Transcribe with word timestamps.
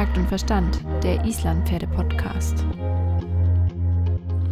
Takt 0.00 0.16
und 0.16 0.28
Verstand, 0.28 0.82
der 1.02 1.22
Islandpferde-Podcast. 1.26 2.64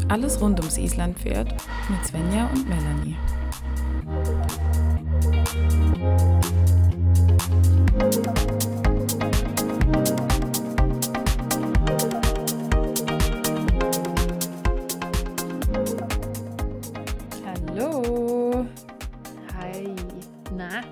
Alles 0.09 0.39
rund 0.43 0.61
ums 0.61 0.77
Islandpferd 0.77 1.55
mit 1.89 2.07
Svenja 2.07 2.51
und 2.53 2.69
Melanie. 2.69 3.17
Hallo. 17.47 18.67
Hi. 19.59 19.95
Na, 20.55 20.83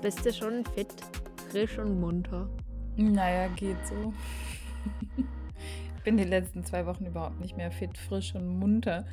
bist 0.00 0.24
du 0.24 0.32
schon 0.32 0.64
fit, 0.76 0.94
frisch 1.50 1.76
und 1.80 1.98
munter? 1.98 2.48
Naja, 2.96 3.48
geht 3.48 3.84
so. 3.86 4.12
Ich 5.96 6.02
bin 6.04 6.16
die 6.16 6.24
letzten 6.24 6.64
zwei 6.64 6.86
Wochen 6.86 7.06
überhaupt 7.06 7.40
nicht 7.40 7.56
mehr 7.56 7.72
fit, 7.72 7.98
frisch 7.98 8.34
und 8.34 8.46
munter. 8.46 9.06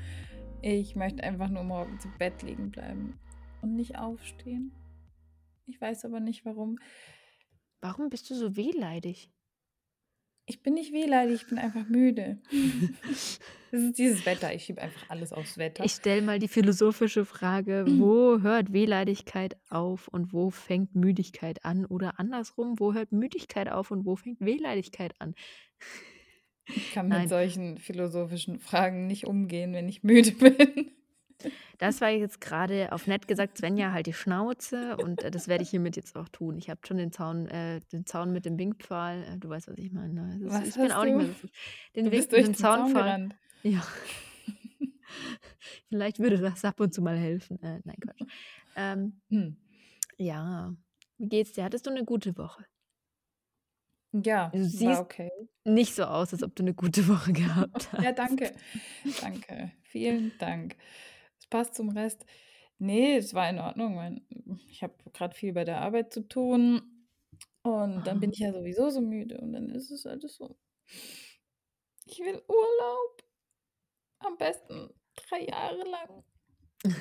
Ich 0.61 0.95
möchte 0.95 1.23
einfach 1.23 1.49
nur 1.49 1.63
morgen 1.63 1.99
zu 1.99 2.07
Bett 2.19 2.43
liegen 2.43 2.69
bleiben 2.69 3.19
und 3.61 3.75
nicht 3.75 3.97
aufstehen. 3.97 4.71
Ich 5.65 5.81
weiß 5.81 6.05
aber 6.05 6.19
nicht 6.19 6.45
warum. 6.45 6.77
Warum 7.79 8.09
bist 8.09 8.29
du 8.29 8.35
so 8.35 8.55
wehleidig? 8.55 9.31
Ich 10.51 10.61
bin 10.61 10.73
nicht 10.73 10.91
wehleidig, 10.91 11.43
ich 11.43 11.47
bin 11.47 11.57
einfach 11.57 11.87
müde. 11.87 12.37
Das 13.73 13.83
ist 13.83 13.97
dieses 13.97 14.25
Wetter. 14.25 14.53
Ich 14.53 14.65
schiebe 14.65 14.81
einfach 14.81 15.09
alles 15.09 15.31
aufs 15.31 15.57
Wetter. 15.57 15.85
Ich 15.85 15.93
stelle 15.93 16.21
mal 16.21 16.39
die 16.39 16.49
philosophische 16.49 17.23
Frage, 17.23 17.85
wo 17.87 18.41
hört 18.41 18.73
Wehleidigkeit 18.73 19.55
auf 19.69 20.09
und 20.09 20.33
wo 20.33 20.49
fängt 20.49 20.93
Müdigkeit 20.93 21.63
an? 21.63 21.85
Oder 21.85 22.19
andersrum, 22.19 22.79
wo 22.79 22.93
hört 22.93 23.13
Müdigkeit 23.13 23.71
auf 23.71 23.89
und 23.91 24.05
wo 24.05 24.17
fängt 24.17 24.41
Wehleidigkeit 24.41 25.13
an? 25.19 25.35
Ich 26.65 26.91
kann 26.91 27.07
Nein. 27.07 27.21
mit 27.21 27.29
solchen 27.29 27.77
philosophischen 27.77 28.59
Fragen 28.59 29.07
nicht 29.07 29.25
umgehen, 29.25 29.71
wenn 29.71 29.87
ich 29.87 30.03
müde 30.03 30.33
bin. 30.33 30.91
Das 31.77 32.01
war 32.01 32.09
jetzt 32.09 32.41
gerade 32.41 32.91
auf 32.91 33.07
nett 33.07 33.27
gesagt, 33.27 33.57
Svenja, 33.57 33.91
halt 33.91 34.07
die 34.07 34.13
Schnauze 34.13 34.97
und 34.97 35.23
äh, 35.23 35.31
das 35.31 35.47
werde 35.47 35.63
ich 35.63 35.69
hiermit 35.69 35.95
jetzt 35.95 36.15
auch 36.15 36.29
tun. 36.29 36.57
Ich 36.57 36.69
habe 36.69 36.79
schon 36.85 36.97
den 36.97 37.11
Zaun, 37.11 37.47
äh, 37.47 37.79
den 37.91 38.05
Zaun 38.05 38.31
mit 38.31 38.45
dem 38.45 38.57
Winkpfahl, 38.59 39.23
äh, 39.23 39.37
du 39.37 39.49
weißt, 39.49 39.67
was 39.67 39.77
ich 39.77 39.91
meine. 39.91 40.13
ne? 40.13 40.39
Das 40.43 40.53
Was 40.53 40.61
ist, 40.67 40.75
ich 40.77 40.81
bin 40.81 40.91
auch 40.91 41.03
nicht 41.05 41.15
mehr 41.17 41.25
so. 41.27 41.47
Den 41.95 42.05
Du 42.05 42.11
bist 42.11 42.31
Wink, 42.31 42.31
durch 42.31 42.43
den 42.45 42.53
den 42.53 42.55
Zaun 42.55 42.93
Zaunpfahl. 42.93 43.29
Ja. 43.63 43.83
Vielleicht 45.89 46.19
würde 46.19 46.37
das 46.37 46.63
ab 46.65 46.79
und 46.79 46.93
zu 46.93 47.01
mal 47.01 47.17
helfen. 47.17 47.61
Äh, 47.61 47.81
nein, 47.83 47.97
Quatsch. 47.99 48.21
Ähm, 48.75 49.21
Hm. 49.29 49.57
ja, 50.17 50.73
wie 51.17 51.27
geht's 51.27 51.53
dir? 51.53 51.63
Hattest 51.63 51.85
du 51.85 51.91
eine 51.91 52.05
gute 52.05 52.37
Woche? 52.37 52.65
Ja, 54.13 54.49
Du 54.49 54.63
siehst 54.65 54.99
okay. 54.99 55.31
nicht 55.63 55.95
so 55.95 56.03
aus, 56.03 56.33
als 56.33 56.43
ob 56.43 56.53
du 56.55 56.63
eine 56.63 56.73
gute 56.73 57.07
Woche 57.07 57.31
gehabt 57.73 57.91
hast. 57.93 58.03
Ja, 58.03 58.11
danke. 58.11 58.51
Danke. 59.21 59.71
Vielen 59.83 60.31
Dank. 60.37 60.75
Passt 61.51 61.75
zum 61.75 61.89
Rest. 61.89 62.25
Nee, 62.79 63.17
es 63.17 63.35
war 63.35 63.47
in 63.49 63.59
Ordnung. 63.59 63.93
Mein, 63.95 64.25
ich 64.67 64.81
habe 64.81 64.95
gerade 65.13 65.35
viel 65.35 65.53
bei 65.53 65.63
der 65.65 65.81
Arbeit 65.81 66.11
zu 66.13 66.27
tun. 66.27 66.81
Und 67.63 68.05
dann 68.07 68.19
bin 68.19 68.31
Ah. 68.31 68.33
ich 68.33 68.39
ja 68.39 68.53
sowieso 68.53 68.89
so 68.89 69.01
müde. 69.01 69.39
Und 69.39 69.53
dann 69.53 69.69
ist 69.69 69.91
es 69.91 70.07
alles 70.07 70.35
so. 70.35 70.57
Ich 72.05 72.19
will 72.19 72.41
Urlaub. 72.47 73.23
Am 74.19 74.37
besten 74.37 74.89
drei 75.15 75.45
Jahre 75.45 75.83
lang. 75.89 76.23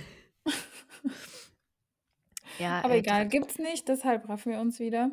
Ja, 2.59 2.85
Aber 2.85 2.95
äh, 2.95 2.99
egal, 2.99 3.29
gibt's 3.29 3.59
nicht. 3.59 3.89
Deshalb 3.89 4.29
raffen 4.29 4.53
wir 4.53 4.61
uns 4.61 4.79
wieder. 4.81 5.11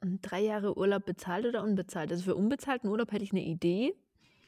Drei 0.00 0.40
Jahre 0.40 0.76
Urlaub 0.76 1.04
bezahlt 1.06 1.46
oder 1.46 1.62
unbezahlt? 1.62 2.10
Also 2.10 2.24
für 2.24 2.34
unbezahlten 2.36 2.88
Urlaub 2.90 3.12
hätte 3.12 3.24
ich 3.24 3.32
eine 3.32 3.44
Idee. 3.44 3.94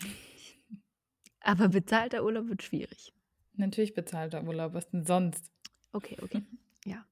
Aber 1.41 1.69
bezahlter 1.69 2.25
Urlaub 2.25 2.49
wird 2.49 2.63
schwierig. 2.63 3.13
Natürlich 3.61 3.95
bezahlter 3.95 4.43
Urlaub. 4.43 4.75
Was 4.75 4.91
denn 4.91 5.05
sonst? 5.07 5.51
Okay, 5.93 6.17
okay. 6.23 6.43
Ja. 6.87 7.05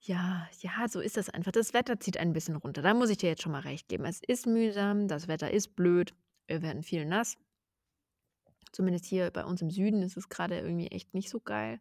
Ja, 0.00 0.48
ja, 0.58 0.88
so 0.88 0.98
ist 0.98 1.16
das 1.16 1.28
einfach. 1.30 1.52
Das 1.52 1.72
Wetter 1.74 2.00
zieht 2.00 2.16
ein 2.18 2.32
bisschen 2.32 2.56
runter. 2.56 2.82
Da 2.82 2.92
muss 2.92 3.08
ich 3.08 3.18
dir 3.18 3.28
jetzt 3.30 3.42
schon 3.42 3.52
mal 3.52 3.60
recht 3.60 3.88
geben. 3.88 4.04
Es 4.04 4.20
ist 4.20 4.46
mühsam, 4.48 5.06
das 5.06 5.28
Wetter 5.28 5.52
ist 5.52 5.76
blöd, 5.76 6.12
wir 6.48 6.60
werden 6.60 6.82
viel 6.82 7.06
nass. 7.06 7.38
Zumindest 8.72 9.04
hier 9.06 9.30
bei 9.30 9.44
uns 9.44 9.62
im 9.62 9.70
Süden 9.70 10.02
ist 10.02 10.16
es 10.16 10.28
gerade 10.28 10.58
irgendwie 10.58 10.88
echt 10.88 11.14
nicht 11.14 11.28
so 11.30 11.38
geil. 11.38 11.78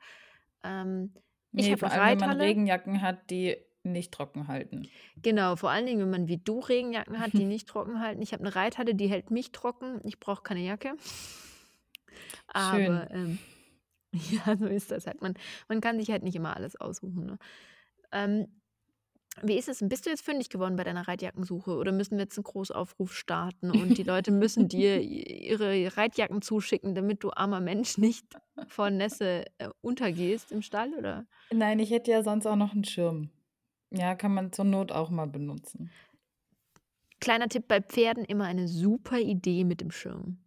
Ähm, 0.64 1.16
ich 1.52 1.66
Nee, 1.66 1.72
habe 1.72 1.80
vor 1.80 1.92
allem, 1.92 2.02
wenn 2.04 2.20
man 2.20 2.30
Reithalle. 2.30 2.44
Regenjacken 2.44 3.02
hat, 3.02 3.30
die 3.32 3.58
nicht 3.84 4.12
trocken 4.14 4.48
halten. 4.48 4.88
Genau, 5.18 5.56
vor 5.56 5.72
allen 5.72 5.88
Dingen, 5.88 6.02
wenn 6.02 6.12
man 6.12 6.28
wie 6.28 6.38
du 6.38 6.60
Regenjacken 6.60 7.20
hat, 7.20 7.34
die 7.34 7.46
nicht 7.46 7.68
trocken 7.68 8.00
halten. 8.02 8.22
Ich 8.22 8.34
habe 8.34 8.44
eine 8.44 8.56
Reithalle, 8.56 8.94
die 8.94 9.08
hält 9.08 9.32
mich 9.32 9.52
trocken. 9.52 10.00
Ich 10.04 10.20
brauche 10.20 10.44
keine 10.44 10.62
Jacke. 10.62 10.94
Schön. 12.56 12.88
Aber 12.88 13.12
ähm, 13.12 13.40
ja, 14.12 14.58
so 14.58 14.66
ist 14.66 14.92
das 14.92 15.08
halt. 15.08 15.22
Man, 15.22 15.36
man 15.68 15.82
kann 15.82 16.00
sich 16.00 16.12
halt 16.12 16.24
nicht 16.24 16.36
immer 16.36 16.56
alles 16.56 16.76
aussuchen. 16.76 17.26
Ne? 17.26 17.38
Ähm, 18.12 18.48
wie 19.42 19.58
ist 19.58 19.70
es 19.70 19.80
denn? 19.80 19.88
Bist 19.88 20.06
du 20.06 20.10
jetzt 20.10 20.26
fündig 20.26 20.50
geworden 20.50 20.76
bei 20.76 20.84
deiner 20.84 21.08
Reitjackensuche 21.08 21.72
oder 21.72 21.94
müssen 21.94 22.18
wir 22.18 22.24
jetzt 22.24 22.38
einen 22.38 22.44
Großaufruf 22.44 23.14
starten 23.14 23.72
und 23.72 23.98
die 23.98 24.04
Leute 24.04 24.32
müssen 24.32 24.68
dir 24.68 25.02
ihre 25.02 25.96
Reitjacken 25.96 26.42
zuschicken, 26.42 26.96
damit 26.96 27.24
du 27.24 27.32
armer 27.32 27.62
Mensch 27.62 27.98
nicht 27.98 28.26
vor 28.68 28.90
Nässe 28.90 29.46
äh, 29.58 29.70
untergehst 29.80 30.52
im 30.52 30.62
Stall? 30.62 30.94
Oder? 30.94 31.26
Nein, 31.52 31.80
ich 31.80 31.92
hätte 31.92 32.12
ja 32.12 32.24
sonst 32.24 32.46
auch 32.46 32.58
noch 32.58 32.74
einen 32.74 32.84
Schirm. 32.84 33.30
Ja, 33.90 34.16
kann 34.16 34.34
man 34.34 34.52
zur 34.52 34.66
Not 34.66 34.92
auch 34.92 35.10
mal 35.10 35.28
benutzen. 35.28 35.90
Kleiner 37.22 37.48
Tipp 37.48 37.68
bei 37.70 37.82
Pferden: 37.82 38.26
immer 38.26 38.46
eine 38.46 38.68
super 38.68 39.20
Idee 39.20 39.64
mit 39.64 39.80
dem 39.80 39.92
Schirm. 39.92 40.40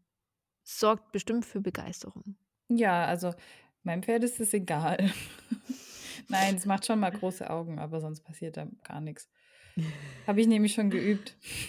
Sorgt 0.65 1.13
bestimmt 1.13 1.45
für 1.45 1.61
Begeisterung. 1.61 2.37
Ja, 2.69 3.05
also 3.05 3.35
meinem 3.83 4.03
Pferd 4.03 4.25
ist 4.25 4.41
es 4.41 4.53
egal. 4.55 4.99
Nein, 6.29 6.57
es 6.57 6.65
macht 6.65 6.87
schon 6.87 7.01
mal 7.01 7.11
große 7.11 7.49
Augen, 7.49 7.79
aber 7.79 8.01
sonst 8.01 8.23
passiert 8.23 8.57
da 8.57 8.67
gar 8.83 9.01
nichts. 9.01 9.29
Habe 10.27 10.41
ich 10.41 10.47
nämlich 10.47 10.73
schon 10.73 10.89
geübt. 10.91 11.37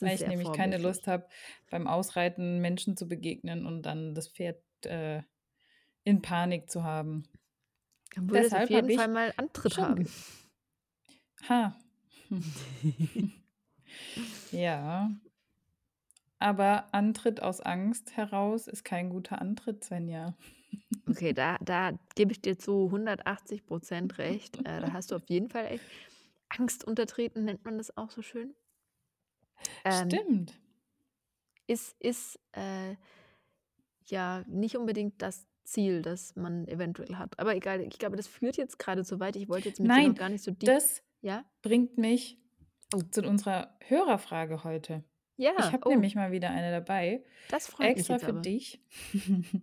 Weil 0.00 0.14
ich 0.14 0.26
nämlich 0.26 0.52
keine. 0.52 0.78
Lust 0.78 1.06
habe, 1.06 1.26
beim 1.70 1.86
Ausreiten 1.86 2.60
Menschen 2.60 2.96
zu 2.96 3.08
begegnen 3.08 3.66
und 3.66 3.82
dann 3.82 4.14
das 4.14 4.28
Pferd 4.28 4.62
äh, 4.84 5.22
in 6.04 6.20
Panik 6.22 6.70
zu 6.70 6.84
haben. 6.84 7.24
Dann 8.14 8.28
würde 8.28 8.46
es 8.46 8.52
auf 8.52 8.68
Deshalb 8.68 8.88
jeden 8.88 8.98
Fall 8.98 9.08
mal 9.08 9.32
Antritt 9.36 9.78
haben. 9.78 10.06
Ha. 11.48 11.76
Ja. 14.52 15.10
Aber 16.42 16.92
Antritt 16.92 17.40
aus 17.40 17.60
Angst 17.60 18.16
heraus 18.16 18.66
ist 18.66 18.84
kein 18.84 19.10
guter 19.10 19.40
Antritt, 19.40 19.84
Svenja. 19.84 20.34
Okay, 21.08 21.34
da, 21.34 21.58
da 21.60 21.92
gebe 22.14 22.32
ich 22.32 22.40
dir 22.40 22.58
zu 22.58 22.86
180 22.86 23.66
Prozent 23.66 24.16
recht. 24.18 24.56
Äh, 24.60 24.80
da 24.80 24.92
hast 24.94 25.10
du 25.10 25.16
auf 25.16 25.28
jeden 25.28 25.50
Fall 25.50 25.66
echt 25.66 25.84
Angst 26.48 26.84
untertreten, 26.84 27.44
nennt 27.44 27.64
man 27.64 27.76
das 27.76 27.94
auch 27.96 28.10
so 28.10 28.22
schön. 28.22 28.54
Ähm, 29.84 30.08
Stimmt. 30.10 30.58
ist 31.66 31.94
ist 32.00 32.38
äh, 32.52 32.96
ja 34.06 34.44
nicht 34.46 34.76
unbedingt 34.76 35.20
das 35.20 35.46
Ziel, 35.64 36.00
das 36.00 36.34
man 36.36 36.66
eventuell 36.68 37.16
hat. 37.16 37.38
Aber 37.38 37.54
egal, 37.54 37.80
ich 37.82 37.98
glaube, 37.98 38.16
das 38.16 38.26
führt 38.26 38.56
jetzt 38.56 38.78
gerade 38.78 39.04
zu 39.04 39.20
weit. 39.20 39.36
Ich 39.36 39.48
wollte 39.50 39.68
jetzt 39.68 39.78
mit 39.80 39.90
dir 39.90 39.94
noch 39.96 40.02
Nein, 40.02 40.14
gar 40.14 40.28
nicht 40.30 40.42
so 40.44 40.52
deep. 40.52 40.66
das 40.70 41.02
Ja? 41.20 41.44
bringt 41.62 41.98
mich 41.98 42.38
Oh. 42.94 43.00
zu 43.10 43.22
unserer 43.22 43.76
Hörerfrage 43.88 44.64
heute. 44.64 45.04
Ich 45.56 45.66
Ja, 45.66 45.72
habe 45.72 45.88
oh, 45.88 45.90
nämlich 45.90 46.14
mal 46.14 46.32
wieder 46.32 46.50
eine 46.50 46.70
dabei, 46.70 47.24
das 47.48 47.68
freut 47.68 47.94
mich 47.96 48.08
extra 48.08 48.18
für 48.18 48.32
aber. 48.32 48.42
dich. 48.42 48.80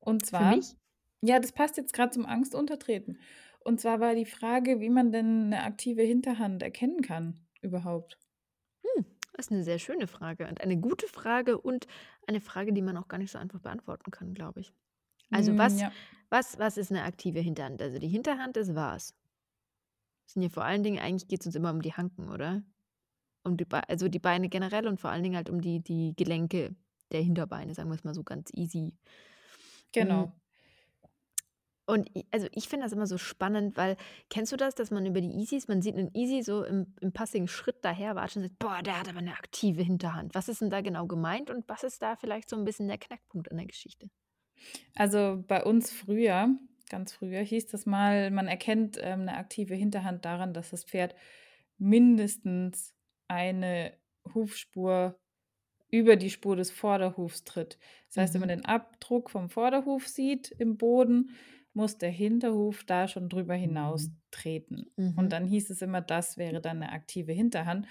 Und 0.00 0.26
Für 0.26 0.26
zwar, 0.26 0.46
mich? 0.46 0.76
ja, 1.22 1.38
das 1.40 1.52
passt 1.52 1.76
jetzt 1.76 1.92
gerade 1.92 2.10
zum 2.12 2.26
Angstuntertreten. 2.26 3.20
Und 3.60 3.80
zwar 3.80 4.00
war 4.00 4.14
die 4.14 4.26
Frage, 4.26 4.80
wie 4.80 4.90
man 4.90 5.12
denn 5.12 5.44
eine 5.46 5.62
aktive 5.64 6.02
Hinterhand 6.02 6.62
erkennen 6.62 7.02
kann 7.02 7.46
überhaupt. 7.60 8.18
Hm, 8.84 9.04
das 9.32 9.46
ist 9.46 9.52
eine 9.52 9.64
sehr 9.64 9.78
schöne 9.78 10.06
Frage 10.06 10.46
und 10.48 10.60
eine 10.60 10.76
gute 10.78 11.06
Frage 11.08 11.58
und 11.60 11.86
eine 12.26 12.40
Frage, 12.40 12.72
die 12.72 12.82
man 12.82 12.96
auch 12.96 13.08
gar 13.08 13.18
nicht 13.18 13.30
so 13.30 13.38
einfach 13.38 13.60
beantworten 13.60 14.10
kann, 14.10 14.34
glaube 14.34 14.60
ich. 14.60 14.72
Also 15.30 15.52
Mm, 15.52 15.58
was, 15.58 15.78
ja, 15.78 15.94
was, 16.30 16.58
was 16.58 16.76
ist 16.78 16.90
eine 16.92 17.04
aktive 17.04 17.40
Hinterhand? 17.40 17.82
Also 17.82 17.98
die 17.98 18.08
Hinterhand 18.08 18.56
ist 18.56 18.74
was? 18.74 19.14
Das 20.24 20.32
sind 20.34 20.42
ja 20.42 20.48
vor 20.48 20.64
allen 20.64 20.82
Dingen, 20.82 20.98
eigentlich 20.98 21.28
geht 21.28 21.40
es 21.40 21.46
uns 21.46 21.56
immer 21.56 21.70
um 21.70 21.82
die 21.82 21.92
Hanken, 21.92 22.30
oder? 22.30 22.62
Um 23.42 23.56
die 23.56 23.64
Be 23.64 23.88
also 23.88 24.08
die 24.08 24.18
Beine 24.18 24.48
generell 24.48 24.86
und 24.86 25.00
vor 25.00 25.10
allen 25.10 25.22
Dingen 25.22 25.36
halt 25.36 25.50
um 25.50 25.60
die, 25.60 25.80
die 25.80 26.14
Gelenke 26.16 26.74
der 27.10 27.22
Hinterbeine, 27.22 27.74
sagen 27.74 27.88
wir 27.88 27.94
es 27.94 28.04
mal 28.04 28.14
so 28.14 28.22
ganz 28.22 28.50
easy. 28.54 28.92
Mm, 28.92 28.92
genau. 29.92 30.32
Und 31.90 32.08
also 32.30 32.46
ich 32.52 32.68
finde 32.68 32.86
das 32.86 32.92
immer 32.92 33.08
so 33.08 33.18
spannend, 33.18 33.76
weil 33.76 33.96
kennst 34.28 34.52
du 34.52 34.56
das, 34.56 34.76
dass 34.76 34.92
man 34.92 35.06
über 35.06 35.20
die 35.20 35.32
Easys, 35.32 35.66
man 35.66 35.82
sieht 35.82 35.96
einen 35.96 36.14
Easy 36.14 36.42
so 36.42 36.62
im, 36.62 36.94
im 37.00 37.12
passigen 37.12 37.48
Schritt 37.48 37.78
daher 37.82 38.14
watschen 38.14 38.42
und 38.42 38.48
sagt, 38.48 38.58
boah, 38.60 38.80
der 38.80 39.00
hat 39.00 39.08
aber 39.08 39.18
eine 39.18 39.32
aktive 39.32 39.82
Hinterhand. 39.82 40.34
Was 40.36 40.48
ist 40.48 40.60
denn 40.60 40.70
da 40.70 40.82
genau 40.82 41.06
gemeint 41.06 41.50
und 41.50 41.68
was 41.68 41.82
ist 41.82 42.00
da 42.00 42.14
vielleicht 42.14 42.48
so 42.48 42.56
ein 42.56 42.64
bisschen 42.64 42.86
der 42.86 42.98
Knackpunkt 42.98 43.50
an 43.50 43.56
der 43.56 43.66
Geschichte? 43.66 44.08
Also 44.94 45.42
bei 45.48 45.64
uns 45.64 45.90
früher, 45.90 46.56
ganz 46.88 47.12
früher, 47.12 47.40
hieß 47.40 47.66
das 47.66 47.86
mal, 47.86 48.30
man 48.30 48.46
erkennt 48.46 48.96
ähm, 49.00 49.22
eine 49.22 49.36
aktive 49.36 49.74
Hinterhand 49.74 50.24
daran, 50.24 50.54
dass 50.54 50.70
das 50.70 50.84
Pferd 50.84 51.16
mindestens 51.76 52.94
eine 53.30 53.94
Hufspur 54.34 55.20
über 55.90 56.16
die 56.16 56.30
Spur 56.30 56.56
des 56.56 56.70
Vorderhufs 56.70 57.44
tritt. 57.44 57.78
Das 58.08 58.16
heißt, 58.18 58.34
wenn 58.34 58.40
man 58.40 58.48
Mhm. 58.48 58.50
den 58.50 58.64
Abdruck 58.64 59.30
vom 59.30 59.50
Vorderhuf 59.50 60.06
sieht 60.08 60.50
im 60.50 60.76
Boden, 60.78 61.30
muss 61.72 61.98
der 61.98 62.10
Hinterhuf 62.10 62.84
da 62.84 63.08
schon 63.08 63.28
drüber 63.28 63.54
hinaus 63.54 64.10
treten. 64.30 64.86
Und 65.16 65.30
Mhm. 65.30 65.32
dann 65.32 65.46
hieß 65.46 65.70
es 65.70 65.82
immer, 65.82 66.00
das 66.00 66.36
wäre 66.38 66.60
dann 66.60 66.78
eine 66.82 66.92
aktive 66.92 67.32
Hinterhand. 67.32 67.86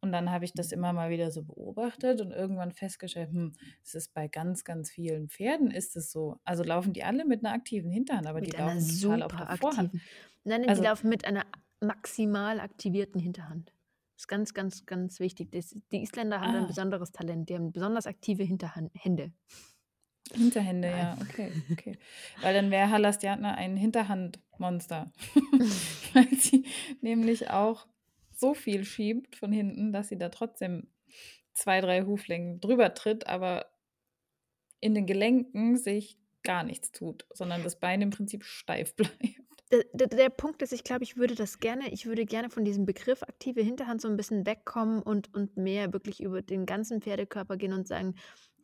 Und 0.00 0.12
dann 0.12 0.30
habe 0.30 0.44
ich 0.46 0.54
das 0.54 0.72
immer 0.72 0.92
mal 0.94 1.10
wieder 1.10 1.30
so 1.30 1.44
beobachtet 1.44 2.20
und 2.22 2.32
irgendwann 2.32 2.72
festgestellt, 2.72 3.30
hm, 3.32 3.52
es 3.84 3.94
ist 3.94 4.14
bei 4.14 4.28
ganz, 4.28 4.64
ganz 4.64 4.90
vielen 4.90 5.28
Pferden 5.28 5.70
ist 5.70 5.96
es 5.96 6.10
so. 6.10 6.38
Also 6.44 6.62
laufen 6.64 6.92
die 6.94 7.04
alle 7.04 7.26
mit 7.26 7.44
einer 7.44 7.54
aktiven 7.54 7.90
Hinterhand, 7.90 8.26
aber 8.26 8.40
die 8.40 8.52
Mit 8.52 8.56
einer 8.56 8.76
laufen 8.76 8.88
total 8.88 9.22
auf 9.22 9.34
der 9.36 9.48
Vorhand. 9.48 9.92
aktiven. 9.92 10.02
Nein, 10.44 10.62
nein, 10.62 10.74
die 10.74 10.80
Also 10.80 10.82
laufen 10.82 11.08
mit 11.08 11.24
einer 11.24 11.46
maximal 11.80 12.58
aktivierten 12.60 13.20
Hinterhand. 13.20 13.72
Ist 14.20 14.28
ganz, 14.28 14.52
ganz, 14.52 14.84
ganz 14.84 15.18
wichtig. 15.18 15.50
Das, 15.50 15.74
die 15.92 16.02
Isländer 16.02 16.42
haben 16.42 16.52
da 16.52 16.58
ein 16.58 16.64
ah, 16.64 16.68
besonderes 16.68 17.10
Talent. 17.10 17.48
Die 17.48 17.54
haben 17.54 17.72
besonders 17.72 18.06
aktive 18.06 18.42
Hinterhand 18.42 18.92
Hände. 18.94 19.32
Hinterhände, 20.30 20.90
Nein. 20.90 20.98
ja, 20.98 21.18
okay, 21.22 21.50
okay. 21.72 21.98
Weil 22.42 22.52
dann 22.52 22.70
wäre 22.70 22.90
Hallastjatner 22.90 23.54
ein 23.54 23.78
Hinterhandmonster. 23.78 25.10
Weil 26.12 26.28
sie 26.36 26.66
nämlich 27.00 27.48
auch 27.48 27.86
so 28.30 28.52
viel 28.52 28.84
schiebt 28.84 29.36
von 29.36 29.52
hinten, 29.52 29.90
dass 29.90 30.10
sie 30.10 30.18
da 30.18 30.28
trotzdem 30.28 30.88
zwei, 31.54 31.80
drei 31.80 32.02
Huflängen 32.02 32.60
drüber 32.60 32.92
tritt, 32.92 33.26
aber 33.26 33.72
in 34.80 34.94
den 34.94 35.06
Gelenken 35.06 35.78
sich 35.78 36.18
gar 36.42 36.62
nichts 36.62 36.92
tut, 36.92 37.24
sondern 37.32 37.62
das 37.62 37.80
Bein 37.80 38.02
im 38.02 38.10
Prinzip 38.10 38.44
steif 38.44 38.94
bleibt. 38.96 39.14
Der, 39.72 39.84
der, 39.92 40.08
der 40.08 40.30
Punkt 40.30 40.62
ist, 40.62 40.72
ich 40.72 40.82
glaube, 40.84 41.04
ich 41.04 41.16
würde 41.16 41.34
das 41.34 41.60
gerne, 41.60 41.90
ich 41.92 42.06
würde 42.06 42.24
gerne 42.26 42.50
von 42.50 42.64
diesem 42.64 42.86
Begriff 42.86 43.22
aktive 43.22 43.62
Hinterhand 43.62 44.00
so 44.00 44.08
ein 44.08 44.16
bisschen 44.16 44.44
wegkommen 44.46 45.00
und, 45.02 45.32
und 45.34 45.56
mehr 45.56 45.92
wirklich 45.92 46.20
über 46.22 46.42
den 46.42 46.66
ganzen 46.66 47.00
Pferdekörper 47.00 47.56
gehen 47.56 47.72
und 47.72 47.86
sagen, 47.86 48.14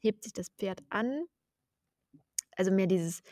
hebt 0.00 0.24
sich 0.24 0.32
das 0.32 0.48
Pferd 0.50 0.82
an? 0.90 1.26
Also 2.56 2.70
mehr 2.72 2.86
dieses, 2.86 3.22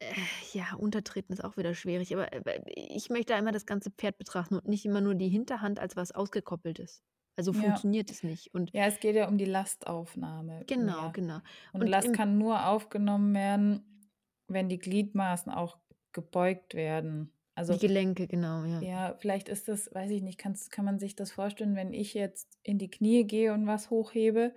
äh, 0.00 0.14
ja, 0.52 0.74
Untertreten 0.76 1.32
ist 1.32 1.44
auch 1.44 1.56
wieder 1.56 1.74
schwierig, 1.74 2.12
aber 2.14 2.32
äh, 2.32 2.60
ich 2.74 3.10
möchte 3.10 3.34
einmal 3.34 3.52
das 3.52 3.66
ganze 3.66 3.90
Pferd 3.90 4.18
betrachten 4.18 4.56
und 4.56 4.68
nicht 4.68 4.84
immer 4.84 5.00
nur 5.00 5.14
die 5.14 5.28
Hinterhand 5.28 5.80
als 5.80 5.96
was 5.96 6.12
Ausgekoppeltes. 6.12 7.02
Also 7.36 7.52
Ja. 7.52 7.52
funktioniert 7.52 8.10
es 8.10 8.22
nicht. 8.22 8.52
Und 8.54 8.72
Ja, 8.72 8.86
es 8.86 9.00
geht 9.00 9.16
ja 9.16 9.28
um 9.28 9.38
die 9.38 9.46
Lastaufnahme 9.46 10.66
genau, 10.66 11.10
mehr. 11.10 11.12
genau. 11.12 11.40
Und 11.72 11.80
Und 11.80 11.88
Last 11.88 12.12
kann 12.12 12.38
nur 12.38 12.66
aufgenommen 12.68 13.34
werden, 13.34 14.10
wenn 14.48 14.68
die 14.68 14.78
Gliedmaßen 14.78 15.52
auch 15.52 15.78
gebeugt 16.12 16.74
werden. 16.74 17.32
die 17.54 17.54
Also 17.54 17.76
Gelenke, 17.78 18.26
genau, 18.26 18.64
ja. 18.64 18.80
Ja, 18.80 19.14
vielleicht 19.18 19.48
ist 19.48 19.68
das, 19.68 19.92
weiß 19.94 20.10
ich 20.10 20.22
nicht, 20.22 20.38
kann 20.38 20.84
man 20.84 20.98
sich 20.98 21.14
das 21.16 21.32
vorstellen, 21.32 21.76
wenn 21.76 21.92
ich 21.92 22.14
jetzt 22.14 22.58
in 22.62 22.78
die 22.78 22.90
Knie 22.90 23.24
gehe 23.24 23.52
und 23.52 23.66
was 23.66 23.90
hochhebe, 23.90 24.54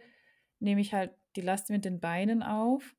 nehme 0.60 0.81
ich 0.81 0.94
halt 0.94 1.12
die 1.36 1.42
Last 1.42 1.69
mit 1.69 1.86
den 1.86 2.00
Beinen 2.00 2.42
auf. 2.44 2.96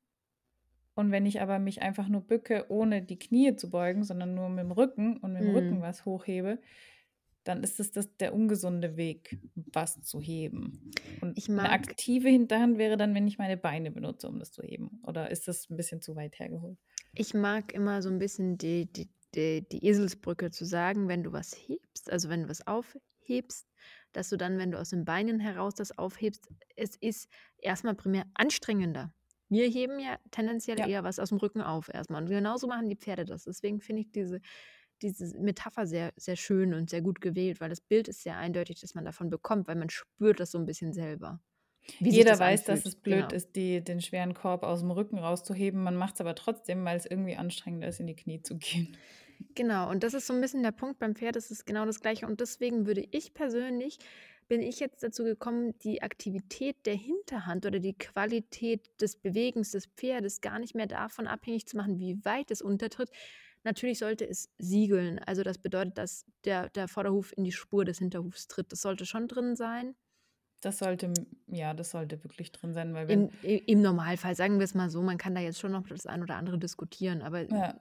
Und 0.95 1.11
wenn 1.11 1.25
ich 1.25 1.41
aber 1.41 1.59
mich 1.59 1.81
einfach 1.81 2.07
nur 2.07 2.21
bücke, 2.21 2.65
ohne 2.69 3.03
die 3.03 3.19
Knie 3.19 3.55
zu 3.55 3.69
beugen, 3.69 4.03
sondern 4.03 4.33
nur 4.33 4.49
mit 4.49 4.63
dem 4.63 4.71
Rücken 4.71 5.17
und 5.17 5.33
mit 5.33 5.41
dem 5.41 5.49
Rücken 5.49 5.79
Mm. 5.79 5.81
was 5.81 6.05
hochhebe, 6.05 6.59
dann 7.43 7.63
ist 7.63 7.79
es 7.79 7.91
das 7.91 8.15
der 8.17 8.33
ungesunde 8.33 8.97
Weg, 8.97 9.39
was 9.55 10.01
zu 10.03 10.21
heben. 10.21 10.81
Und 11.21 11.37
Ich 11.37 11.49
eine 11.49 11.69
aktive 11.69 12.29
Hinterhand 12.29 12.77
wäre 12.77 12.97
dann, 12.97 13.15
wenn 13.15 13.27
ich 13.27 13.37
meine 13.37 13.57
Beine 13.57 13.91
benutze, 13.91 14.27
um 14.27 14.39
das 14.39 14.51
zu 14.51 14.63
heben. 14.63 14.99
Oder 15.03 15.31
ist 15.31 15.47
das 15.47 15.69
ein 15.69 15.77
bisschen 15.77 16.01
zu 16.01 16.15
weit 16.15 16.39
hergeholt? 16.39 16.77
Ich 17.19 17.33
mag 17.33 17.73
immer 17.73 18.01
so 18.01 18.09
ein 18.09 18.19
bisschen 18.19 18.57
die, 18.57 18.91
die, 18.91 19.09
die, 19.35 19.67
die 19.67 19.85
Eselsbrücke 19.85 20.51
zu 20.51 20.65
sagen, 20.65 21.07
wenn 21.07 21.23
du 21.23 21.31
was 21.31 21.53
hebst, 21.53 22.11
also 22.11 22.29
wenn 22.29 22.43
du 22.43 22.49
was 22.49 22.65
aufhebst, 22.67 23.67
dass 24.13 24.29
du 24.29 24.37
dann, 24.37 24.57
wenn 24.57 24.71
du 24.71 24.79
aus 24.79 24.89
den 24.89 25.05
Beinen 25.05 25.39
heraus 25.39 25.75
das 25.75 25.97
aufhebst, 25.97 26.47
es 26.75 26.95
ist 26.95 27.29
erstmal 27.57 27.95
primär 27.95 28.25
anstrengender. 28.35 29.13
Wir 29.49 29.67
heben 29.67 29.99
ja 29.99 30.17
tendenziell 30.31 30.79
Ja, 30.79 30.87
eher 30.87 31.03
was 31.03 31.19
aus 31.19 31.29
dem 31.29 31.37
Rücken 31.37 31.61
auf 31.61 31.89
erstmal. 31.93 32.21
Und 32.23 32.29
genauso 32.29 32.67
machen 32.67 32.89
die 32.89 32.97
Pferde 32.97 33.25
das. 33.25 33.45
Deswegen 33.45 33.79
finde 33.81 34.01
ich 34.01 34.11
diese, 34.11 34.41
diese 35.01 35.37
Metapher 35.39 35.87
sehr, 35.87 36.13
sehr 36.17 36.35
schön 36.35 36.73
und 36.73 36.89
sehr 36.89 37.01
gut 37.01 37.21
gewählt, 37.21 37.61
weil 37.61 37.69
das 37.69 37.81
Bild 37.81 38.07
ist 38.09 38.23
sehr 38.23 38.37
eindeutig, 38.37 38.81
dass 38.81 38.95
man 38.95 39.05
davon 39.05 39.29
bekommt, 39.29 39.67
weil 39.67 39.75
man 39.75 39.89
spürt 39.89 40.39
das 40.39 40.51
so 40.51 40.57
ein 40.57 40.65
bisschen 40.65 40.93
selber, 40.93 41.39
wie 41.99 42.11
Jeder 42.11 42.31
das 42.31 42.39
weiß, 42.39 42.63
dass 42.65 42.85
anfühlt. 42.85 42.85
es 42.85 42.95
blöd 42.95 43.29
Genau. 43.29 43.35
ist, 43.35 43.55
die, 43.55 43.83
den 43.83 44.01
schweren 44.01 44.33
Korb 44.33 44.63
aus 44.63 44.81
dem 44.81 44.91
Rücken 44.91 45.17
rauszuheben. 45.19 45.81
Man 45.83 45.95
macht 45.95 46.15
es 46.15 46.21
aber 46.21 46.35
trotzdem, 46.35 46.83
weil 46.85 46.97
es 46.97 47.05
irgendwie 47.05 47.35
anstrengender 47.35 47.87
ist, 47.87 47.99
in 47.99 48.07
die 48.07 48.15
Knie 48.15 48.41
zu 48.41 48.57
gehen. 48.57 48.97
Genau, 49.55 49.89
und 49.89 50.03
das 50.03 50.13
ist 50.13 50.27
so 50.27 50.33
ein 50.33 50.41
bisschen 50.41 50.63
der 50.63 50.71
Punkt 50.71 50.99
beim 50.99 51.15
Pferd, 51.15 51.35
das 51.35 51.51
ist 51.51 51.65
genau 51.65 51.85
das 51.85 51.99
Gleiche. 52.01 52.25
Und 52.27 52.39
deswegen 52.39 52.87
würde 52.87 53.05
ich 53.11 53.33
persönlich, 53.33 53.97
bin 54.47 54.61
ich 54.61 54.79
jetzt 54.79 55.03
dazu 55.03 55.23
gekommen, 55.23 55.77
die 55.83 56.01
Aktivität 56.01 56.77
der 56.85 56.95
Hinterhand 56.95 57.65
oder 57.65 57.79
die 57.79 57.93
Qualität 57.93 58.89
des 59.01 59.15
Bewegens 59.15 59.71
des 59.71 59.87
Pferdes 59.87 60.41
gar 60.41 60.57
nicht 60.59 60.73
mehr 60.75 60.87
davon 60.87 61.27
abhängig 61.27 61.67
zu 61.67 61.77
machen, 61.77 61.99
wie 61.99 62.23
weit 62.25 62.49
es 62.51 62.61
untertritt. 62.61 63.09
Natürlich 63.63 63.99
sollte 63.99 64.27
es 64.27 64.49
siegeln. 64.57 65.19
Also 65.19 65.43
das 65.43 65.57
bedeutet, 65.57 65.97
dass 65.97 66.25
der, 66.45 66.69
der 66.69 66.87
Vorderhuf 66.87 67.33
in 67.37 67.43
die 67.43 67.51
Spur 67.51 67.85
des 67.85 67.99
Hinterhufs 67.99 68.47
tritt. 68.47 68.71
Das 68.71 68.81
sollte 68.81 69.05
schon 69.05 69.27
drin 69.27 69.55
sein. 69.55 69.95
Das 70.67 70.79
sollte, 70.79 71.13
ja, 71.47 71.73
das 71.73 71.91
sollte 71.91 72.21
wirklich 72.25 72.51
drin 72.51 72.73
sein, 72.73 72.93
weil 72.93 73.07
wenn, 73.07 73.29
Im, 73.41 73.61
Im 73.65 73.81
Normalfall, 73.81 74.35
sagen 74.35 74.59
wir 74.59 74.65
es 74.65 74.73
mal 74.73 74.89
so, 74.89 75.01
man 75.01 75.17
kann 75.17 75.33
da 75.33 75.39
jetzt 75.39 75.59
schon 75.59 75.71
noch 75.71 75.87
das 75.87 76.05
ein 76.05 76.21
oder 76.21 76.35
andere 76.35 76.57
diskutieren, 76.57 77.21
aber 77.21 77.49
ja, 77.49 77.79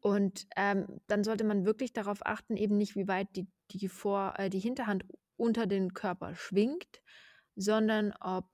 Und 0.00 0.46
ähm, 0.54 0.86
dann 1.08 1.24
sollte 1.24 1.42
man 1.42 1.64
wirklich 1.64 1.92
darauf 1.92 2.24
achten, 2.24 2.56
eben 2.56 2.76
nicht, 2.76 2.94
wie 2.94 3.08
weit 3.08 3.34
die, 3.34 3.48
die, 3.72 3.88
Vor-, 3.88 4.34
äh, 4.38 4.48
die 4.48 4.60
Hinterhand 4.60 5.04
unter 5.36 5.66
den 5.66 5.92
Körper 5.92 6.36
schwingt, 6.36 7.02
sondern 7.56 8.14
ob 8.20 8.44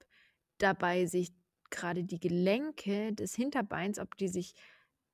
dabei 0.56 1.05
sich 1.05 1.35
gerade 1.69 2.05
die 2.05 2.19
Gelenke 2.19 3.12
des 3.12 3.35
Hinterbeins, 3.35 3.99
ob 3.99 4.17
die 4.17 4.29
sich 4.29 4.55